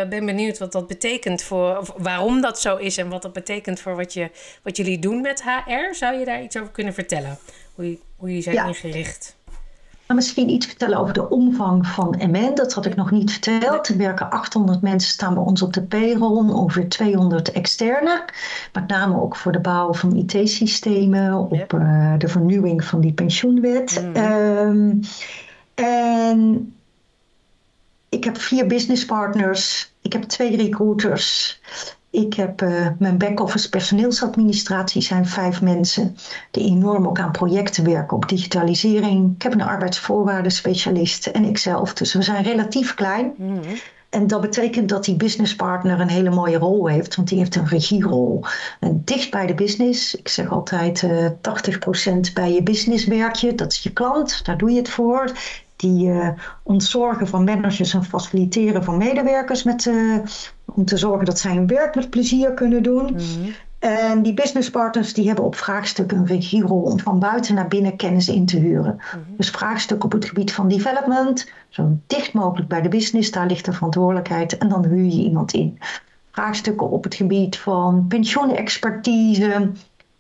ben 0.10 0.26
benieuwd 0.26 0.58
wat 0.58 0.72
dat 0.72 0.88
betekent 0.88 1.44
voor 1.44 1.94
waarom 1.98 2.42
dat 2.42 2.60
zo 2.60 2.76
is 2.76 2.98
en 2.98 3.10
wat 3.10 3.22
dat 3.22 3.34
betekent 3.34 3.80
voor 3.80 3.96
wat, 3.96 4.14
je, 4.14 4.32
wat 4.64 4.78
jullie 4.78 5.00
doen 5.00 5.22
met 5.22 5.44
HR. 5.44 5.94
Zou 5.96 6.18
je 6.18 6.26
daar 6.26 6.44
iets 6.44 6.58
over 6.58 6.72
kunnen 6.72 6.94
vertellen? 6.94 7.38
Hoe, 7.76 7.98
hoe 8.16 8.28
jullie 8.28 8.44
zijn 8.44 8.68
ingericht? 8.68 9.40
Misschien 10.16 10.50
iets 10.50 10.66
vertellen 10.66 10.98
over 10.98 11.14
de 11.14 11.30
omvang 11.30 11.88
van 11.88 12.16
MN. 12.18 12.52
Dat 12.56 12.74
had 12.74 12.86
ik 12.86 12.96
nog 12.96 13.12
niet 13.12 13.32
verteld. 13.32 13.88
Er 13.88 13.98
werken 13.98 14.30
800 14.30 14.82
mensen 14.82 15.12
staan 15.12 15.34
bij 15.34 15.44
ons 15.44 15.62
op 15.62 15.74
de 15.74 15.84
payroll, 15.84 16.50
ongeveer 16.50 16.90
200 16.90 17.52
externe. 17.52 18.26
Met 18.74 18.88
name 18.88 19.22
ook 19.22 19.36
voor 19.36 19.52
de 19.52 19.60
bouw 19.60 19.94
van 19.94 20.16
IT-systemen, 20.16 21.34
op 21.34 21.74
uh, 21.74 22.14
de 22.18 22.28
vernieuwing 22.28 22.84
van 22.84 23.02
die 23.02 23.14
pensioenwet. 23.14 24.04
Mm. 24.04 24.16
Um, 24.16 25.00
en 25.74 26.74
ik 28.10 28.24
heb 28.24 28.38
vier 28.38 28.68
businesspartners. 28.68 29.94
Ik 30.02 30.14
heb 30.14 30.24
twee 30.24 30.58
recruiters. 30.58 31.60
Ik 32.12 32.34
heb 32.34 32.62
uh, 32.62 32.88
mijn 33.00 33.18
back-office 33.18 33.70
personeelsadministratie 33.70 35.02
zijn 35.02 35.26
vijf 35.26 35.62
mensen 35.62 36.16
die 36.52 36.66
enorm 36.66 37.08
ook 37.08 37.20
aan 37.20 37.32
projecten 37.32 37.84
werken 37.86 38.18
op 38.18 38.30
digitalisering. 38.30 39.36
Ik 39.36 39.42
heb 39.42 39.54
een 39.54 39.62
arbeidsvoorwaarden 39.62 40.52
specialist 40.52 41.28
en 41.28 41.46
ikzelf. 41.46 41.94
Dus 41.94 42.14
we 42.14 42.22
zijn 42.22 42.44
relatief 42.44 42.94
klein. 42.94 43.34
Mhm. 43.38 43.76
En 44.10 44.28
dat 44.28 44.42
betekent 44.42 44.90
dat 44.90 45.06
die 45.06 45.16
businesspartner 45.16 46.00
een 46.00 46.10
hele 46.10 46.30
mooie 46.30 46.58
rol 46.58 46.88
heeft, 46.88 47.16
want 47.16 47.28
die 47.28 47.38
heeft 47.38 47.56
een 47.56 47.68
regierol. 47.68 48.46
En 48.80 49.02
dicht 49.06 49.32
bij 49.32 49.46
de 49.46 49.54
business, 49.54 50.16
ik 50.16 50.28
zeg 50.28 50.52
altijd 50.52 51.02
uh, 51.02 51.26
eh, 51.26 51.32
80% 52.30 52.34
bij 52.34 52.54
je 52.54 52.64
business 52.64 53.06
werk 53.06 53.36
je, 53.36 53.56
dat 53.56 53.72
is 53.72 53.84
je 53.84 53.92
klant, 53.92 54.46
daar 54.46 54.58
doe 54.58 54.72
je 54.72 54.78
het 54.78 54.90
voor 54.90 55.32
die 55.82 56.08
uh, 56.08 56.28
ontzorgen 56.64 57.28
van 57.28 57.44
managers 57.44 57.94
en 57.94 58.04
faciliteren 58.04 58.84
van 58.84 58.98
medewerkers 58.98 59.64
met, 59.64 59.86
uh, 59.86 60.18
om 60.66 60.86
te 60.86 60.98
zorgen 60.98 61.26
dat 61.26 61.40
zij 61.40 61.56
hun 61.56 61.68
werk 61.68 61.96
met 61.96 62.10
plezier 62.10 62.54
kunnen 62.54 62.84
doen. 62.84 63.06
Mhm. 63.06 63.50
En 63.80 64.22
die 64.22 64.34
businesspartners 64.34 65.14
die 65.14 65.28
hebben 65.28 65.46
op 65.46 65.56
vraagstukken 65.56 66.18
een 66.18 66.26
regierol 66.26 66.82
om 66.82 67.00
van 67.00 67.20
buiten 67.20 67.56
naar 67.56 67.68
binnen 67.68 67.96
kennis 67.96 68.28
in 68.28 68.46
te 68.46 68.58
huren. 68.58 68.96
Mhm. 68.96 69.18
Dus 69.38 69.50
vraagstukken 69.50 70.06
op 70.06 70.12
het 70.12 70.26
gebied 70.26 70.54
van 70.54 70.68
development, 70.68 71.52
zo 71.70 71.98
dicht 72.08 72.34
mogelijk 72.34 72.70
bij 72.70 72.82
de 72.82 72.90
business, 72.90 73.32
daar 73.32 73.48
ligt 73.48 73.66
de 73.66 73.74
verantwoordelijkheid 73.74 74.58
en 74.58 74.70
dan 74.70 74.86
huur 74.86 75.06
je 75.06 75.24
iemand 75.24 75.54
in. 75.54 75.80
Vraagstukken 76.32 76.90
op 76.90 77.04
het 77.04 77.16
gebied 77.16 77.58
van 77.58 78.06
pensioenexpertise, 78.08 79.72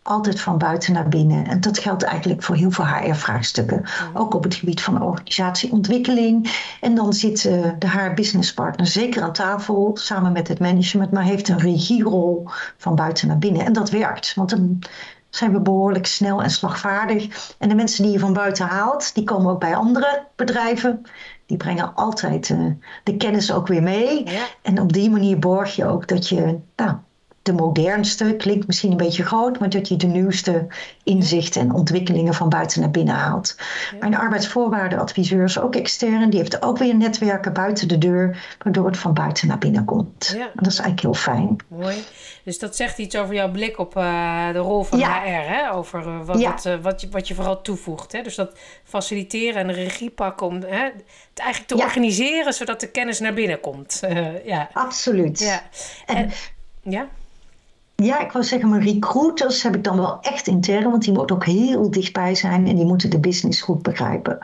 altijd 0.03 0.39
van 0.39 0.57
buiten 0.57 0.93
naar 0.93 1.07
binnen. 1.07 1.47
En 1.47 1.61
dat 1.61 1.79
geldt 1.79 2.03
eigenlijk 2.03 2.43
voor 2.43 2.55
heel 2.55 2.71
veel 2.71 2.87
HR-vraagstukken. 2.87 3.83
Ook 4.13 4.33
op 4.33 4.43
het 4.43 4.55
gebied 4.55 4.81
van 4.81 5.03
organisatieontwikkeling. 5.03 6.51
En 6.81 6.95
dan 6.95 7.13
zit 7.13 7.43
uh, 7.43 7.69
de 7.79 7.89
HR-businesspartner 7.89 8.87
zeker 8.87 9.21
aan 9.21 9.33
tafel 9.33 9.91
samen 9.93 10.31
met 10.31 10.47
het 10.47 10.59
management, 10.59 11.11
maar 11.11 11.23
heeft 11.23 11.49
een 11.49 11.59
regierol 11.59 12.49
van 12.77 12.95
buiten 12.95 13.27
naar 13.27 13.37
binnen. 13.37 13.65
En 13.65 13.73
dat 13.73 13.89
werkt, 13.89 14.33
want 14.35 14.49
dan 14.49 14.79
zijn 15.29 15.51
we 15.51 15.59
behoorlijk 15.59 16.05
snel 16.05 16.43
en 16.43 16.49
slagvaardig. 16.49 17.53
En 17.57 17.69
de 17.69 17.75
mensen 17.75 18.03
die 18.03 18.11
je 18.11 18.19
van 18.19 18.33
buiten 18.33 18.65
haalt, 18.65 19.15
die 19.15 19.23
komen 19.23 19.51
ook 19.51 19.59
bij 19.59 19.75
andere 19.75 20.27
bedrijven. 20.35 21.01
Die 21.45 21.57
brengen 21.57 21.95
altijd 21.95 22.49
uh, 22.49 22.71
de 23.03 23.17
kennis 23.17 23.51
ook 23.51 23.67
weer 23.67 23.83
mee. 23.83 24.25
En 24.61 24.81
op 24.81 24.93
die 24.93 25.09
manier 25.09 25.39
borg 25.39 25.75
je 25.75 25.85
ook 25.85 26.07
dat 26.07 26.29
je 26.29 26.59
nou, 26.75 26.95
de 27.41 27.53
modernste, 27.53 28.35
klinkt 28.35 28.67
misschien 28.67 28.91
een 28.91 28.97
beetje 28.97 29.25
groot, 29.25 29.59
maar 29.59 29.69
dat 29.69 29.87
je 29.87 29.95
de 29.95 30.07
nieuwste 30.07 30.67
inzichten 31.03 31.61
en 31.61 31.73
ontwikkelingen 31.73 32.33
van 32.33 32.49
buiten 32.49 32.81
naar 32.81 32.91
binnen 32.91 33.15
haalt. 33.15 33.55
Mijn 33.99 34.17
arbeidsvoorwaardenadviseur 34.17 35.43
is 35.43 35.59
ook 35.59 35.75
extern, 35.75 36.29
die 36.29 36.39
heeft 36.39 36.61
ook 36.61 36.77
weer 36.77 36.95
netwerken 36.95 37.53
buiten 37.53 37.87
de 37.87 37.97
deur, 37.97 38.55
waardoor 38.63 38.85
het 38.85 38.97
van 38.97 39.13
buiten 39.13 39.47
naar 39.47 39.57
binnen 39.57 39.85
komt. 39.85 40.33
Ja. 40.37 40.49
dat 40.53 40.67
is 40.67 40.79
eigenlijk 40.79 41.01
heel 41.01 41.13
fijn. 41.13 41.55
Mooi. 41.67 41.95
Dus 42.43 42.59
dat 42.59 42.75
zegt 42.75 42.97
iets 42.97 43.15
over 43.15 43.33
jouw 43.33 43.51
blik 43.51 43.79
op 43.79 43.97
uh, 43.97 44.51
de 44.51 44.59
rol 44.59 44.83
van 44.83 44.99
HR, 44.99 45.03
hè? 45.27 45.73
over 45.73 46.07
uh, 46.07 46.25
wat, 46.25 46.41
wat, 46.41 46.65
uh, 46.65 46.75
wat, 46.81 47.01
je, 47.01 47.09
wat 47.09 47.27
je 47.27 47.35
vooral 47.35 47.61
toevoegt. 47.61 48.11
Hè? 48.11 48.21
Dus 48.21 48.35
dat 48.35 48.57
faciliteren 48.83 49.61
en 49.61 49.67
de 49.67 49.73
regie 49.73 50.09
pakken 50.09 50.47
om 50.47 50.55
hè, 50.61 50.83
het 50.83 51.03
eigenlijk 51.35 51.69
te 51.69 51.77
organiseren, 51.77 52.53
zodat 52.53 52.79
de 52.79 52.91
kennis 52.91 53.19
naar 53.19 53.33
binnen 53.33 53.59
komt. 53.59 54.01
ja. 54.45 54.69
Absoluut. 54.73 55.39
Ja. 55.39 55.61
En, 56.05 56.15
en 56.15 56.31
ja? 56.81 57.07
Ja, 58.01 58.19
ik 58.19 58.31
wou 58.31 58.45
zeggen, 58.45 58.69
mijn 58.69 58.83
recruiters 58.83 59.63
heb 59.63 59.75
ik 59.75 59.83
dan 59.83 59.97
wel 59.97 60.17
echt 60.21 60.47
intern, 60.47 60.89
want 60.89 61.03
die 61.03 61.13
moeten 61.13 61.35
ook 61.35 61.45
heel 61.45 61.91
dichtbij 61.91 62.35
zijn 62.35 62.67
en 62.67 62.75
die 62.75 62.85
moeten 62.85 63.09
de 63.09 63.19
business 63.19 63.61
goed 63.61 63.81
begrijpen. 63.81 64.37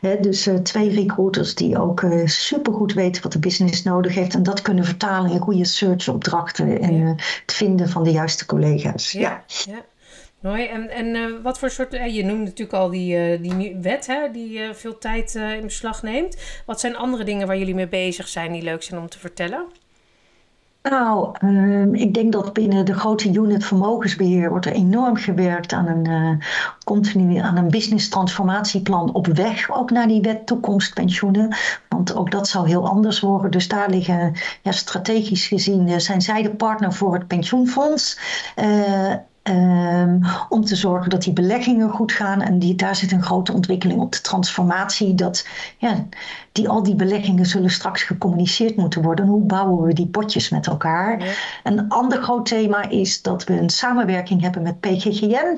Ja. 0.00 0.16
dus 0.16 0.46
uh, 0.46 0.54
twee 0.54 0.90
recruiters 0.90 1.54
die 1.54 1.78
ook 1.78 2.02
uh, 2.02 2.26
supergoed 2.26 2.92
weten 2.92 3.22
wat 3.22 3.32
de 3.32 3.38
business 3.38 3.82
nodig 3.82 4.14
heeft 4.14 4.34
en 4.34 4.42
dat 4.42 4.62
kunnen 4.62 4.84
vertalen 4.84 5.30
in 5.30 5.38
goede 5.38 5.64
searchopdrachten 5.64 6.80
en 6.80 6.94
uh, 6.94 7.08
het 7.16 7.54
vinden 7.54 7.88
van 7.88 8.04
de 8.04 8.10
juiste 8.10 8.46
collega's. 8.46 9.12
Ja, 9.12 9.44
ja. 9.46 9.82
Mooi. 10.40 10.66
En, 10.66 10.90
en 10.90 11.42
wat 11.42 11.58
voor 11.58 11.70
soort. 11.70 11.92
je 11.92 12.24
noemt 12.24 12.44
natuurlijk 12.44 12.72
al 12.72 12.90
die, 12.90 13.40
die 13.40 13.76
wet 13.80 14.06
hè, 14.06 14.30
die 14.32 14.60
veel 14.72 14.98
tijd 14.98 15.34
in 15.34 15.62
beslag 15.62 16.02
neemt. 16.02 16.36
Wat 16.66 16.80
zijn 16.80 16.96
andere 16.96 17.24
dingen 17.24 17.46
waar 17.46 17.58
jullie 17.58 17.74
mee 17.74 17.88
bezig 17.88 18.28
zijn 18.28 18.52
die 18.52 18.62
leuk 18.62 18.82
zijn 18.82 19.00
om 19.00 19.08
te 19.08 19.18
vertellen? 19.18 19.64
Nou, 20.90 21.34
uh, 21.44 21.92
ik 21.92 22.14
denk 22.14 22.32
dat 22.32 22.52
binnen 22.52 22.84
de 22.86 22.94
grote 22.94 23.32
unit 23.32 23.64
vermogensbeheer 23.64 24.50
wordt 24.50 24.66
er 24.66 24.72
enorm 24.72 25.16
gewerkt 25.16 25.72
aan 25.72 25.86
een 25.86 26.08
uh, 26.08 26.46
continu 26.84 27.36
aan 27.36 27.56
een 27.56 27.70
business 27.70 28.08
transformatieplan 28.08 29.12
op 29.14 29.26
weg 29.26 29.70
ook 29.70 29.90
naar 29.90 30.08
die 30.08 30.20
wet 30.20 30.46
toekomstpensioenen. 30.46 31.56
Want 31.88 32.14
ook 32.14 32.30
dat 32.30 32.48
zou 32.48 32.68
heel 32.68 32.88
anders 32.88 33.20
worden. 33.20 33.50
Dus 33.50 33.68
daar 33.68 33.90
liggen 33.90 34.32
ja, 34.62 34.72
strategisch 34.72 35.46
gezien 35.46 35.88
uh, 35.88 35.98
zijn 35.98 36.22
zij 36.22 36.42
de 36.42 36.54
partner 36.54 36.92
voor 36.92 37.14
het 37.14 37.26
pensioenfonds. 37.26 38.18
Uh, 38.56 39.14
Um, 39.50 40.20
om 40.48 40.64
te 40.64 40.76
zorgen 40.76 41.10
dat 41.10 41.22
die 41.22 41.32
beleggingen 41.32 41.90
goed 41.90 42.12
gaan. 42.12 42.40
En 42.40 42.58
die, 42.58 42.74
daar 42.74 42.96
zit 42.96 43.12
een 43.12 43.22
grote 43.22 43.52
ontwikkeling 43.52 44.00
op 44.00 44.12
de 44.12 44.20
transformatie. 44.20 45.14
Dat 45.14 45.46
ja, 45.78 46.06
die, 46.52 46.68
al 46.68 46.82
die 46.82 46.94
beleggingen 46.94 47.46
zullen 47.46 47.70
straks 47.70 48.02
gecommuniceerd 48.02 48.76
moeten 48.76 49.02
worden. 49.02 49.26
Hoe 49.26 49.42
bouwen 49.42 49.84
we 49.84 49.94
die 49.94 50.06
potjes 50.06 50.48
met 50.48 50.66
elkaar? 50.66 51.24
Ja. 51.24 51.32
Een 51.62 51.88
ander 51.88 52.22
groot 52.22 52.46
thema 52.46 52.88
is 52.88 53.22
dat 53.22 53.44
we 53.44 53.60
een 53.60 53.70
samenwerking 53.70 54.40
hebben 54.40 54.62
met 54.62 54.80
PGGM 54.80 55.56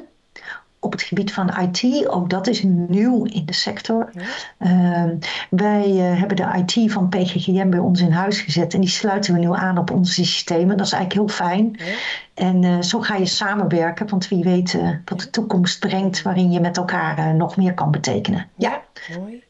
op 0.80 0.92
het 0.92 1.02
gebied 1.02 1.32
van 1.32 1.54
IT. 1.60 2.08
Ook 2.08 2.30
dat 2.30 2.46
is 2.46 2.62
nieuw 2.62 3.24
in 3.24 3.46
de 3.46 3.52
sector. 3.52 4.10
Ja. 4.12 5.06
Uh, 5.06 5.12
wij 5.50 5.88
uh, 5.88 6.18
hebben 6.18 6.36
de 6.36 6.64
IT 6.64 6.92
van 6.92 7.08
PGGM 7.08 7.70
bij 7.70 7.78
ons 7.78 8.00
in 8.00 8.10
huis 8.10 8.40
gezet 8.40 8.74
en 8.74 8.80
die 8.80 8.90
sluiten 8.90 9.34
we 9.34 9.40
nu 9.40 9.52
aan 9.52 9.78
op 9.78 9.90
onze 9.90 10.12
systemen. 10.12 10.76
Dat 10.76 10.86
is 10.86 10.92
eigenlijk 10.92 11.28
heel 11.28 11.46
fijn. 11.46 11.76
Ja. 11.78 11.94
En 12.34 12.62
uh, 12.62 12.80
zo 12.80 13.00
ga 13.00 13.16
je 13.16 13.26
samenwerken, 13.26 14.08
want 14.08 14.28
wie 14.28 14.44
weet 14.44 14.72
uh, 14.72 14.90
wat 15.04 15.20
de 15.20 15.30
toekomst 15.30 15.80
brengt 15.80 16.22
waarin 16.22 16.52
je 16.52 16.60
met 16.60 16.76
elkaar 16.76 17.34
nog 17.34 17.56
meer 17.56 17.74
kan 17.74 17.90
betekenen. 17.90 18.48
Ja, 18.56 18.82
mooi. 19.18 19.42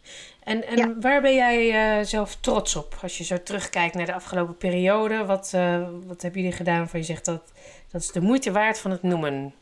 En, 0.45 0.66
en 0.66 1.00
waar 1.00 1.21
ben 1.21 1.35
jij 1.35 2.04
zelf 2.04 2.37
trots 2.40 2.76
op 2.76 2.99
als 3.02 3.18
je 3.18 3.25
zo 3.25 3.42
terugkijkt 3.42 3.95
naar 3.95 4.06
de 4.06 4.14
afgelopen 4.14 4.56
periode? 4.56 5.25
Wat, 5.25 5.56
wat 6.06 6.23
hebben 6.23 6.40
jullie 6.40 6.56
gedaan 6.56 6.78
waarvan 6.78 7.00
je 7.00 7.06
zegt 7.06 7.25
dat 7.25 7.52
dat 7.90 8.00
is 8.00 8.12
de 8.12 8.21
moeite 8.21 8.52
waard 8.52 8.78
van 8.78 8.90
het 8.90 9.02
noemen? 9.02 9.54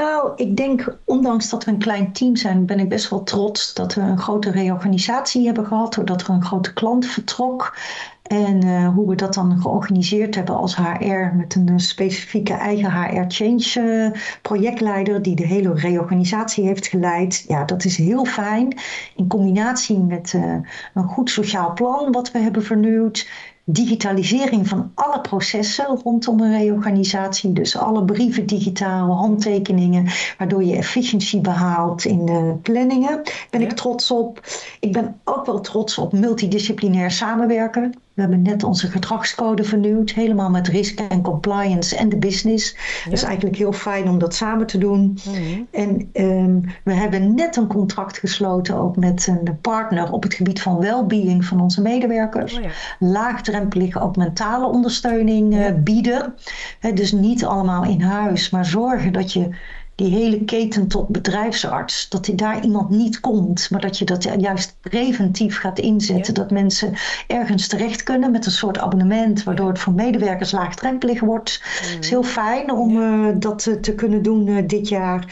Nou, 0.00 0.32
ik 0.36 0.56
denk, 0.56 0.96
ondanks 1.04 1.50
dat 1.50 1.64
we 1.64 1.70
een 1.70 1.78
klein 1.78 2.12
team 2.12 2.36
zijn, 2.36 2.66
ben 2.66 2.78
ik 2.78 2.88
best 2.88 3.10
wel 3.10 3.22
trots 3.22 3.74
dat 3.74 3.94
we 3.94 4.00
een 4.00 4.18
grote 4.18 4.50
reorganisatie 4.50 5.46
hebben 5.46 5.66
gehad, 5.66 5.94
doordat 5.94 6.22
er 6.22 6.30
een 6.30 6.44
grote 6.44 6.72
klant 6.72 7.06
vertrok. 7.06 7.76
En 8.22 8.64
uh, 8.64 8.88
hoe 8.94 9.08
we 9.08 9.14
dat 9.14 9.34
dan 9.34 9.60
georganiseerd 9.60 10.34
hebben 10.34 10.56
als 10.56 10.76
HR 10.76 11.36
met 11.36 11.54
een 11.54 11.80
specifieke 11.80 12.52
eigen 12.52 12.92
HR 12.92 13.24
Change 13.28 13.74
uh, 13.78 14.20
projectleider 14.42 15.22
die 15.22 15.36
de 15.36 15.46
hele 15.46 15.74
reorganisatie 15.74 16.64
heeft 16.64 16.86
geleid. 16.86 17.44
Ja, 17.48 17.64
dat 17.64 17.84
is 17.84 17.96
heel 17.96 18.24
fijn. 18.24 18.78
In 19.16 19.28
combinatie 19.28 19.98
met 19.98 20.32
uh, 20.32 20.56
een 20.94 21.08
goed 21.08 21.30
sociaal 21.30 21.72
plan 21.72 22.12
wat 22.12 22.30
we 22.30 22.38
hebben 22.38 22.62
vernieuwd 22.62 23.28
digitalisering 23.72 24.68
van 24.68 24.90
alle 24.94 25.20
processen 25.20 26.00
rondom 26.02 26.40
een 26.40 26.52
reorganisatie. 26.58 27.52
Dus 27.52 27.76
alle 27.76 28.04
brieven 28.04 28.46
digitaal, 28.46 29.12
handtekeningen, 29.16 30.06
waardoor 30.38 30.64
je 30.64 30.76
efficiëntie 30.76 31.40
behaalt 31.40 32.04
in 32.04 32.26
de 32.26 32.54
planningen. 32.62 33.22
Ben 33.50 33.62
ik 33.62 33.72
trots 33.72 34.10
op. 34.10 34.40
Ik 34.80 34.92
ben 34.92 35.20
ook 35.24 35.46
wel 35.46 35.60
trots 35.60 35.98
op 35.98 36.12
multidisciplinair 36.12 37.10
samenwerken. 37.10 37.94
We 38.20 38.26
hebben 38.26 38.42
net 38.44 38.62
onze 38.62 38.86
gedragscode 38.86 39.64
vernieuwd, 39.64 40.10
helemaal 40.10 40.50
met 40.50 40.68
risk 40.68 41.00
en 41.00 41.22
compliance 41.22 41.96
en 41.96 42.08
de 42.08 42.16
business. 42.16 42.76
Ja. 43.04 43.10
Dus 43.10 43.22
eigenlijk 43.22 43.56
heel 43.56 43.72
fijn 43.72 44.08
om 44.08 44.18
dat 44.18 44.34
samen 44.34 44.66
te 44.66 44.78
doen. 44.78 45.18
Mm-hmm. 45.24 45.66
En 45.70 46.10
um, 46.12 46.64
we 46.84 46.92
hebben 46.92 47.34
net 47.34 47.56
een 47.56 47.66
contract 47.66 48.18
gesloten 48.18 48.76
ook 48.76 48.96
met 48.96 49.26
een 49.26 49.58
partner 49.60 50.12
op 50.12 50.22
het 50.22 50.34
gebied 50.34 50.62
van 50.62 50.78
well-being 50.78 51.44
van 51.44 51.60
onze 51.60 51.82
medewerkers. 51.82 52.56
Oh 52.56 52.62
ja. 52.62 52.70
Laagdrempelig 52.98 54.02
ook 54.02 54.16
mentale 54.16 54.66
ondersteuning 54.66 55.54
uh, 55.54 55.66
bieden. 55.74 56.34
He, 56.80 56.92
dus 56.92 57.12
niet 57.12 57.44
allemaal 57.44 57.84
in 57.84 58.00
huis, 58.00 58.50
maar 58.50 58.66
zorgen 58.66 59.12
dat 59.12 59.32
je 59.32 59.48
die 60.00 60.14
hele 60.14 60.44
keten 60.44 60.88
tot 60.88 61.08
bedrijfsarts, 61.08 62.08
dat 62.08 62.24
die 62.24 62.34
daar 62.34 62.64
iemand 62.64 62.90
niet 62.90 63.20
komt, 63.20 63.70
maar 63.70 63.80
dat 63.80 63.98
je 63.98 64.04
dat 64.04 64.28
juist 64.38 64.76
preventief 64.80 65.58
gaat 65.58 65.78
inzetten. 65.78 66.34
Dat 66.34 66.50
mensen 66.50 66.94
ergens 67.26 67.68
terecht 67.68 68.02
kunnen 68.02 68.30
met 68.30 68.46
een 68.46 68.52
soort 68.52 68.78
abonnement, 68.78 69.42
waardoor 69.42 69.68
het 69.68 69.78
voor 69.78 69.92
medewerkers 69.92 70.52
laagdrempelig 70.52 71.20
wordt. 71.20 71.62
Het 71.62 72.04
is 72.04 72.10
heel 72.10 72.22
fijn 72.22 72.72
om 72.72 72.96
uh, 72.96 73.34
dat 73.34 73.66
uh, 73.66 73.74
te 73.74 73.94
kunnen 73.94 74.22
doen 74.22 74.46
uh, 74.46 74.62
dit 74.66 74.88
jaar. 74.88 75.24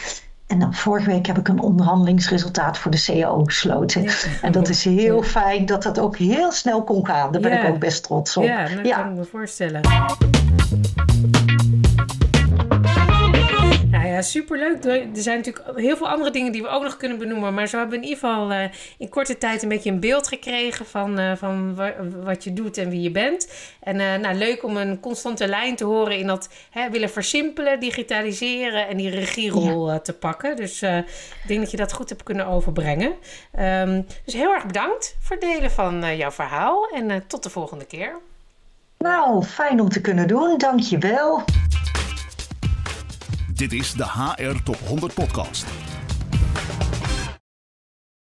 En 0.47 0.59
dan 0.59 0.73
vorige 0.73 1.09
week 1.09 1.25
heb 1.25 1.37
ik 1.37 1.47
een 1.47 1.59
onderhandelingsresultaat 1.61 2.77
voor 2.77 2.91
de 2.91 3.03
CAO 3.05 3.43
gesloten. 3.43 4.01
Ja. 4.01 4.11
En 4.41 4.51
dat 4.51 4.69
is 4.69 4.83
heel 4.83 5.23
fijn 5.23 5.65
dat 5.65 5.83
dat 5.83 5.99
ook 5.99 6.17
heel 6.17 6.51
snel 6.51 6.83
kon 6.83 7.05
gaan. 7.05 7.31
Daar 7.31 7.41
ben 7.41 7.51
ja. 7.51 7.61
ik 7.61 7.69
ook 7.69 7.79
best 7.79 8.03
trots 8.03 8.37
op. 8.37 8.43
Ja, 8.43 8.67
dat 8.67 8.89
kan 8.89 9.09
ik 9.09 9.15
me 9.15 9.25
voorstellen. 9.25 9.81
Ja, 14.19 14.25
superleuk. 14.25 14.85
Er 14.85 15.07
zijn 15.13 15.37
natuurlijk 15.37 15.77
heel 15.77 15.97
veel 15.97 16.09
andere 16.09 16.31
dingen 16.31 16.51
die 16.51 16.61
we 16.61 16.67
ook 16.67 16.83
nog 16.83 16.97
kunnen 16.97 17.17
benoemen. 17.17 17.53
Maar 17.53 17.67
zo 17.67 17.77
hebben 17.77 17.99
we 17.99 18.05
in 18.05 18.09
ieder 18.09 18.29
geval 18.29 18.51
uh, 18.51 18.63
in 18.97 19.09
korte 19.09 19.37
tijd 19.37 19.63
een 19.63 19.69
beetje 19.69 19.91
een 19.91 19.99
beeld 19.99 20.27
gekregen 20.27 20.85
van, 20.85 21.19
uh, 21.19 21.35
van 21.35 21.75
wat 22.23 22.43
je 22.43 22.53
doet 22.53 22.77
en 22.77 22.89
wie 22.89 23.01
je 23.01 23.11
bent. 23.11 23.51
En 23.79 23.95
uh, 23.95 24.15
nou, 24.15 24.35
leuk 24.35 24.63
om 24.63 24.77
een 24.77 24.99
constante 24.99 25.47
lijn 25.47 25.75
te 25.75 25.85
horen 25.85 26.17
in 26.17 26.27
dat 26.27 26.49
hè, 26.69 26.89
willen 26.89 27.09
versimpelen, 27.09 27.79
digitaliseren 27.79 28.87
en 28.87 28.97
die 28.97 29.09
regierol 29.09 29.91
ja. 29.91 29.99
te 29.99 30.13
pakken. 30.13 30.55
Dus 30.55 30.81
ik 30.81 31.47
denk 31.47 31.59
dat 31.59 31.71
je 31.71 31.77
dat 31.77 31.93
goed 31.93 32.09
hebt 32.09 32.23
kunnen 32.23 32.47
overbrengen. 32.47 33.13
Um, 33.59 34.05
dus 34.25 34.33
heel 34.33 34.53
erg 34.53 34.65
bedankt 34.65 35.15
voor 35.19 35.35
het 35.35 35.45
delen 35.45 35.71
van 35.71 36.17
jouw 36.17 36.31
verhaal. 36.31 36.87
En 36.87 37.23
tot 37.27 37.43
de 37.43 37.49
volgende 37.49 37.85
keer. 37.85 38.15
Nou, 38.97 39.43
fijn 39.43 39.81
om 39.81 39.89
te 39.89 40.01
kunnen 40.01 40.27
doen. 40.27 40.57
Dank 40.57 40.79
je 40.79 40.97
wel. 40.97 41.43
Dit 43.59 43.73
is 43.73 43.93
de 43.93 44.03
HR 44.03 44.63
Top 44.63 44.79
100 44.87 45.13
Podcast. 45.13 45.65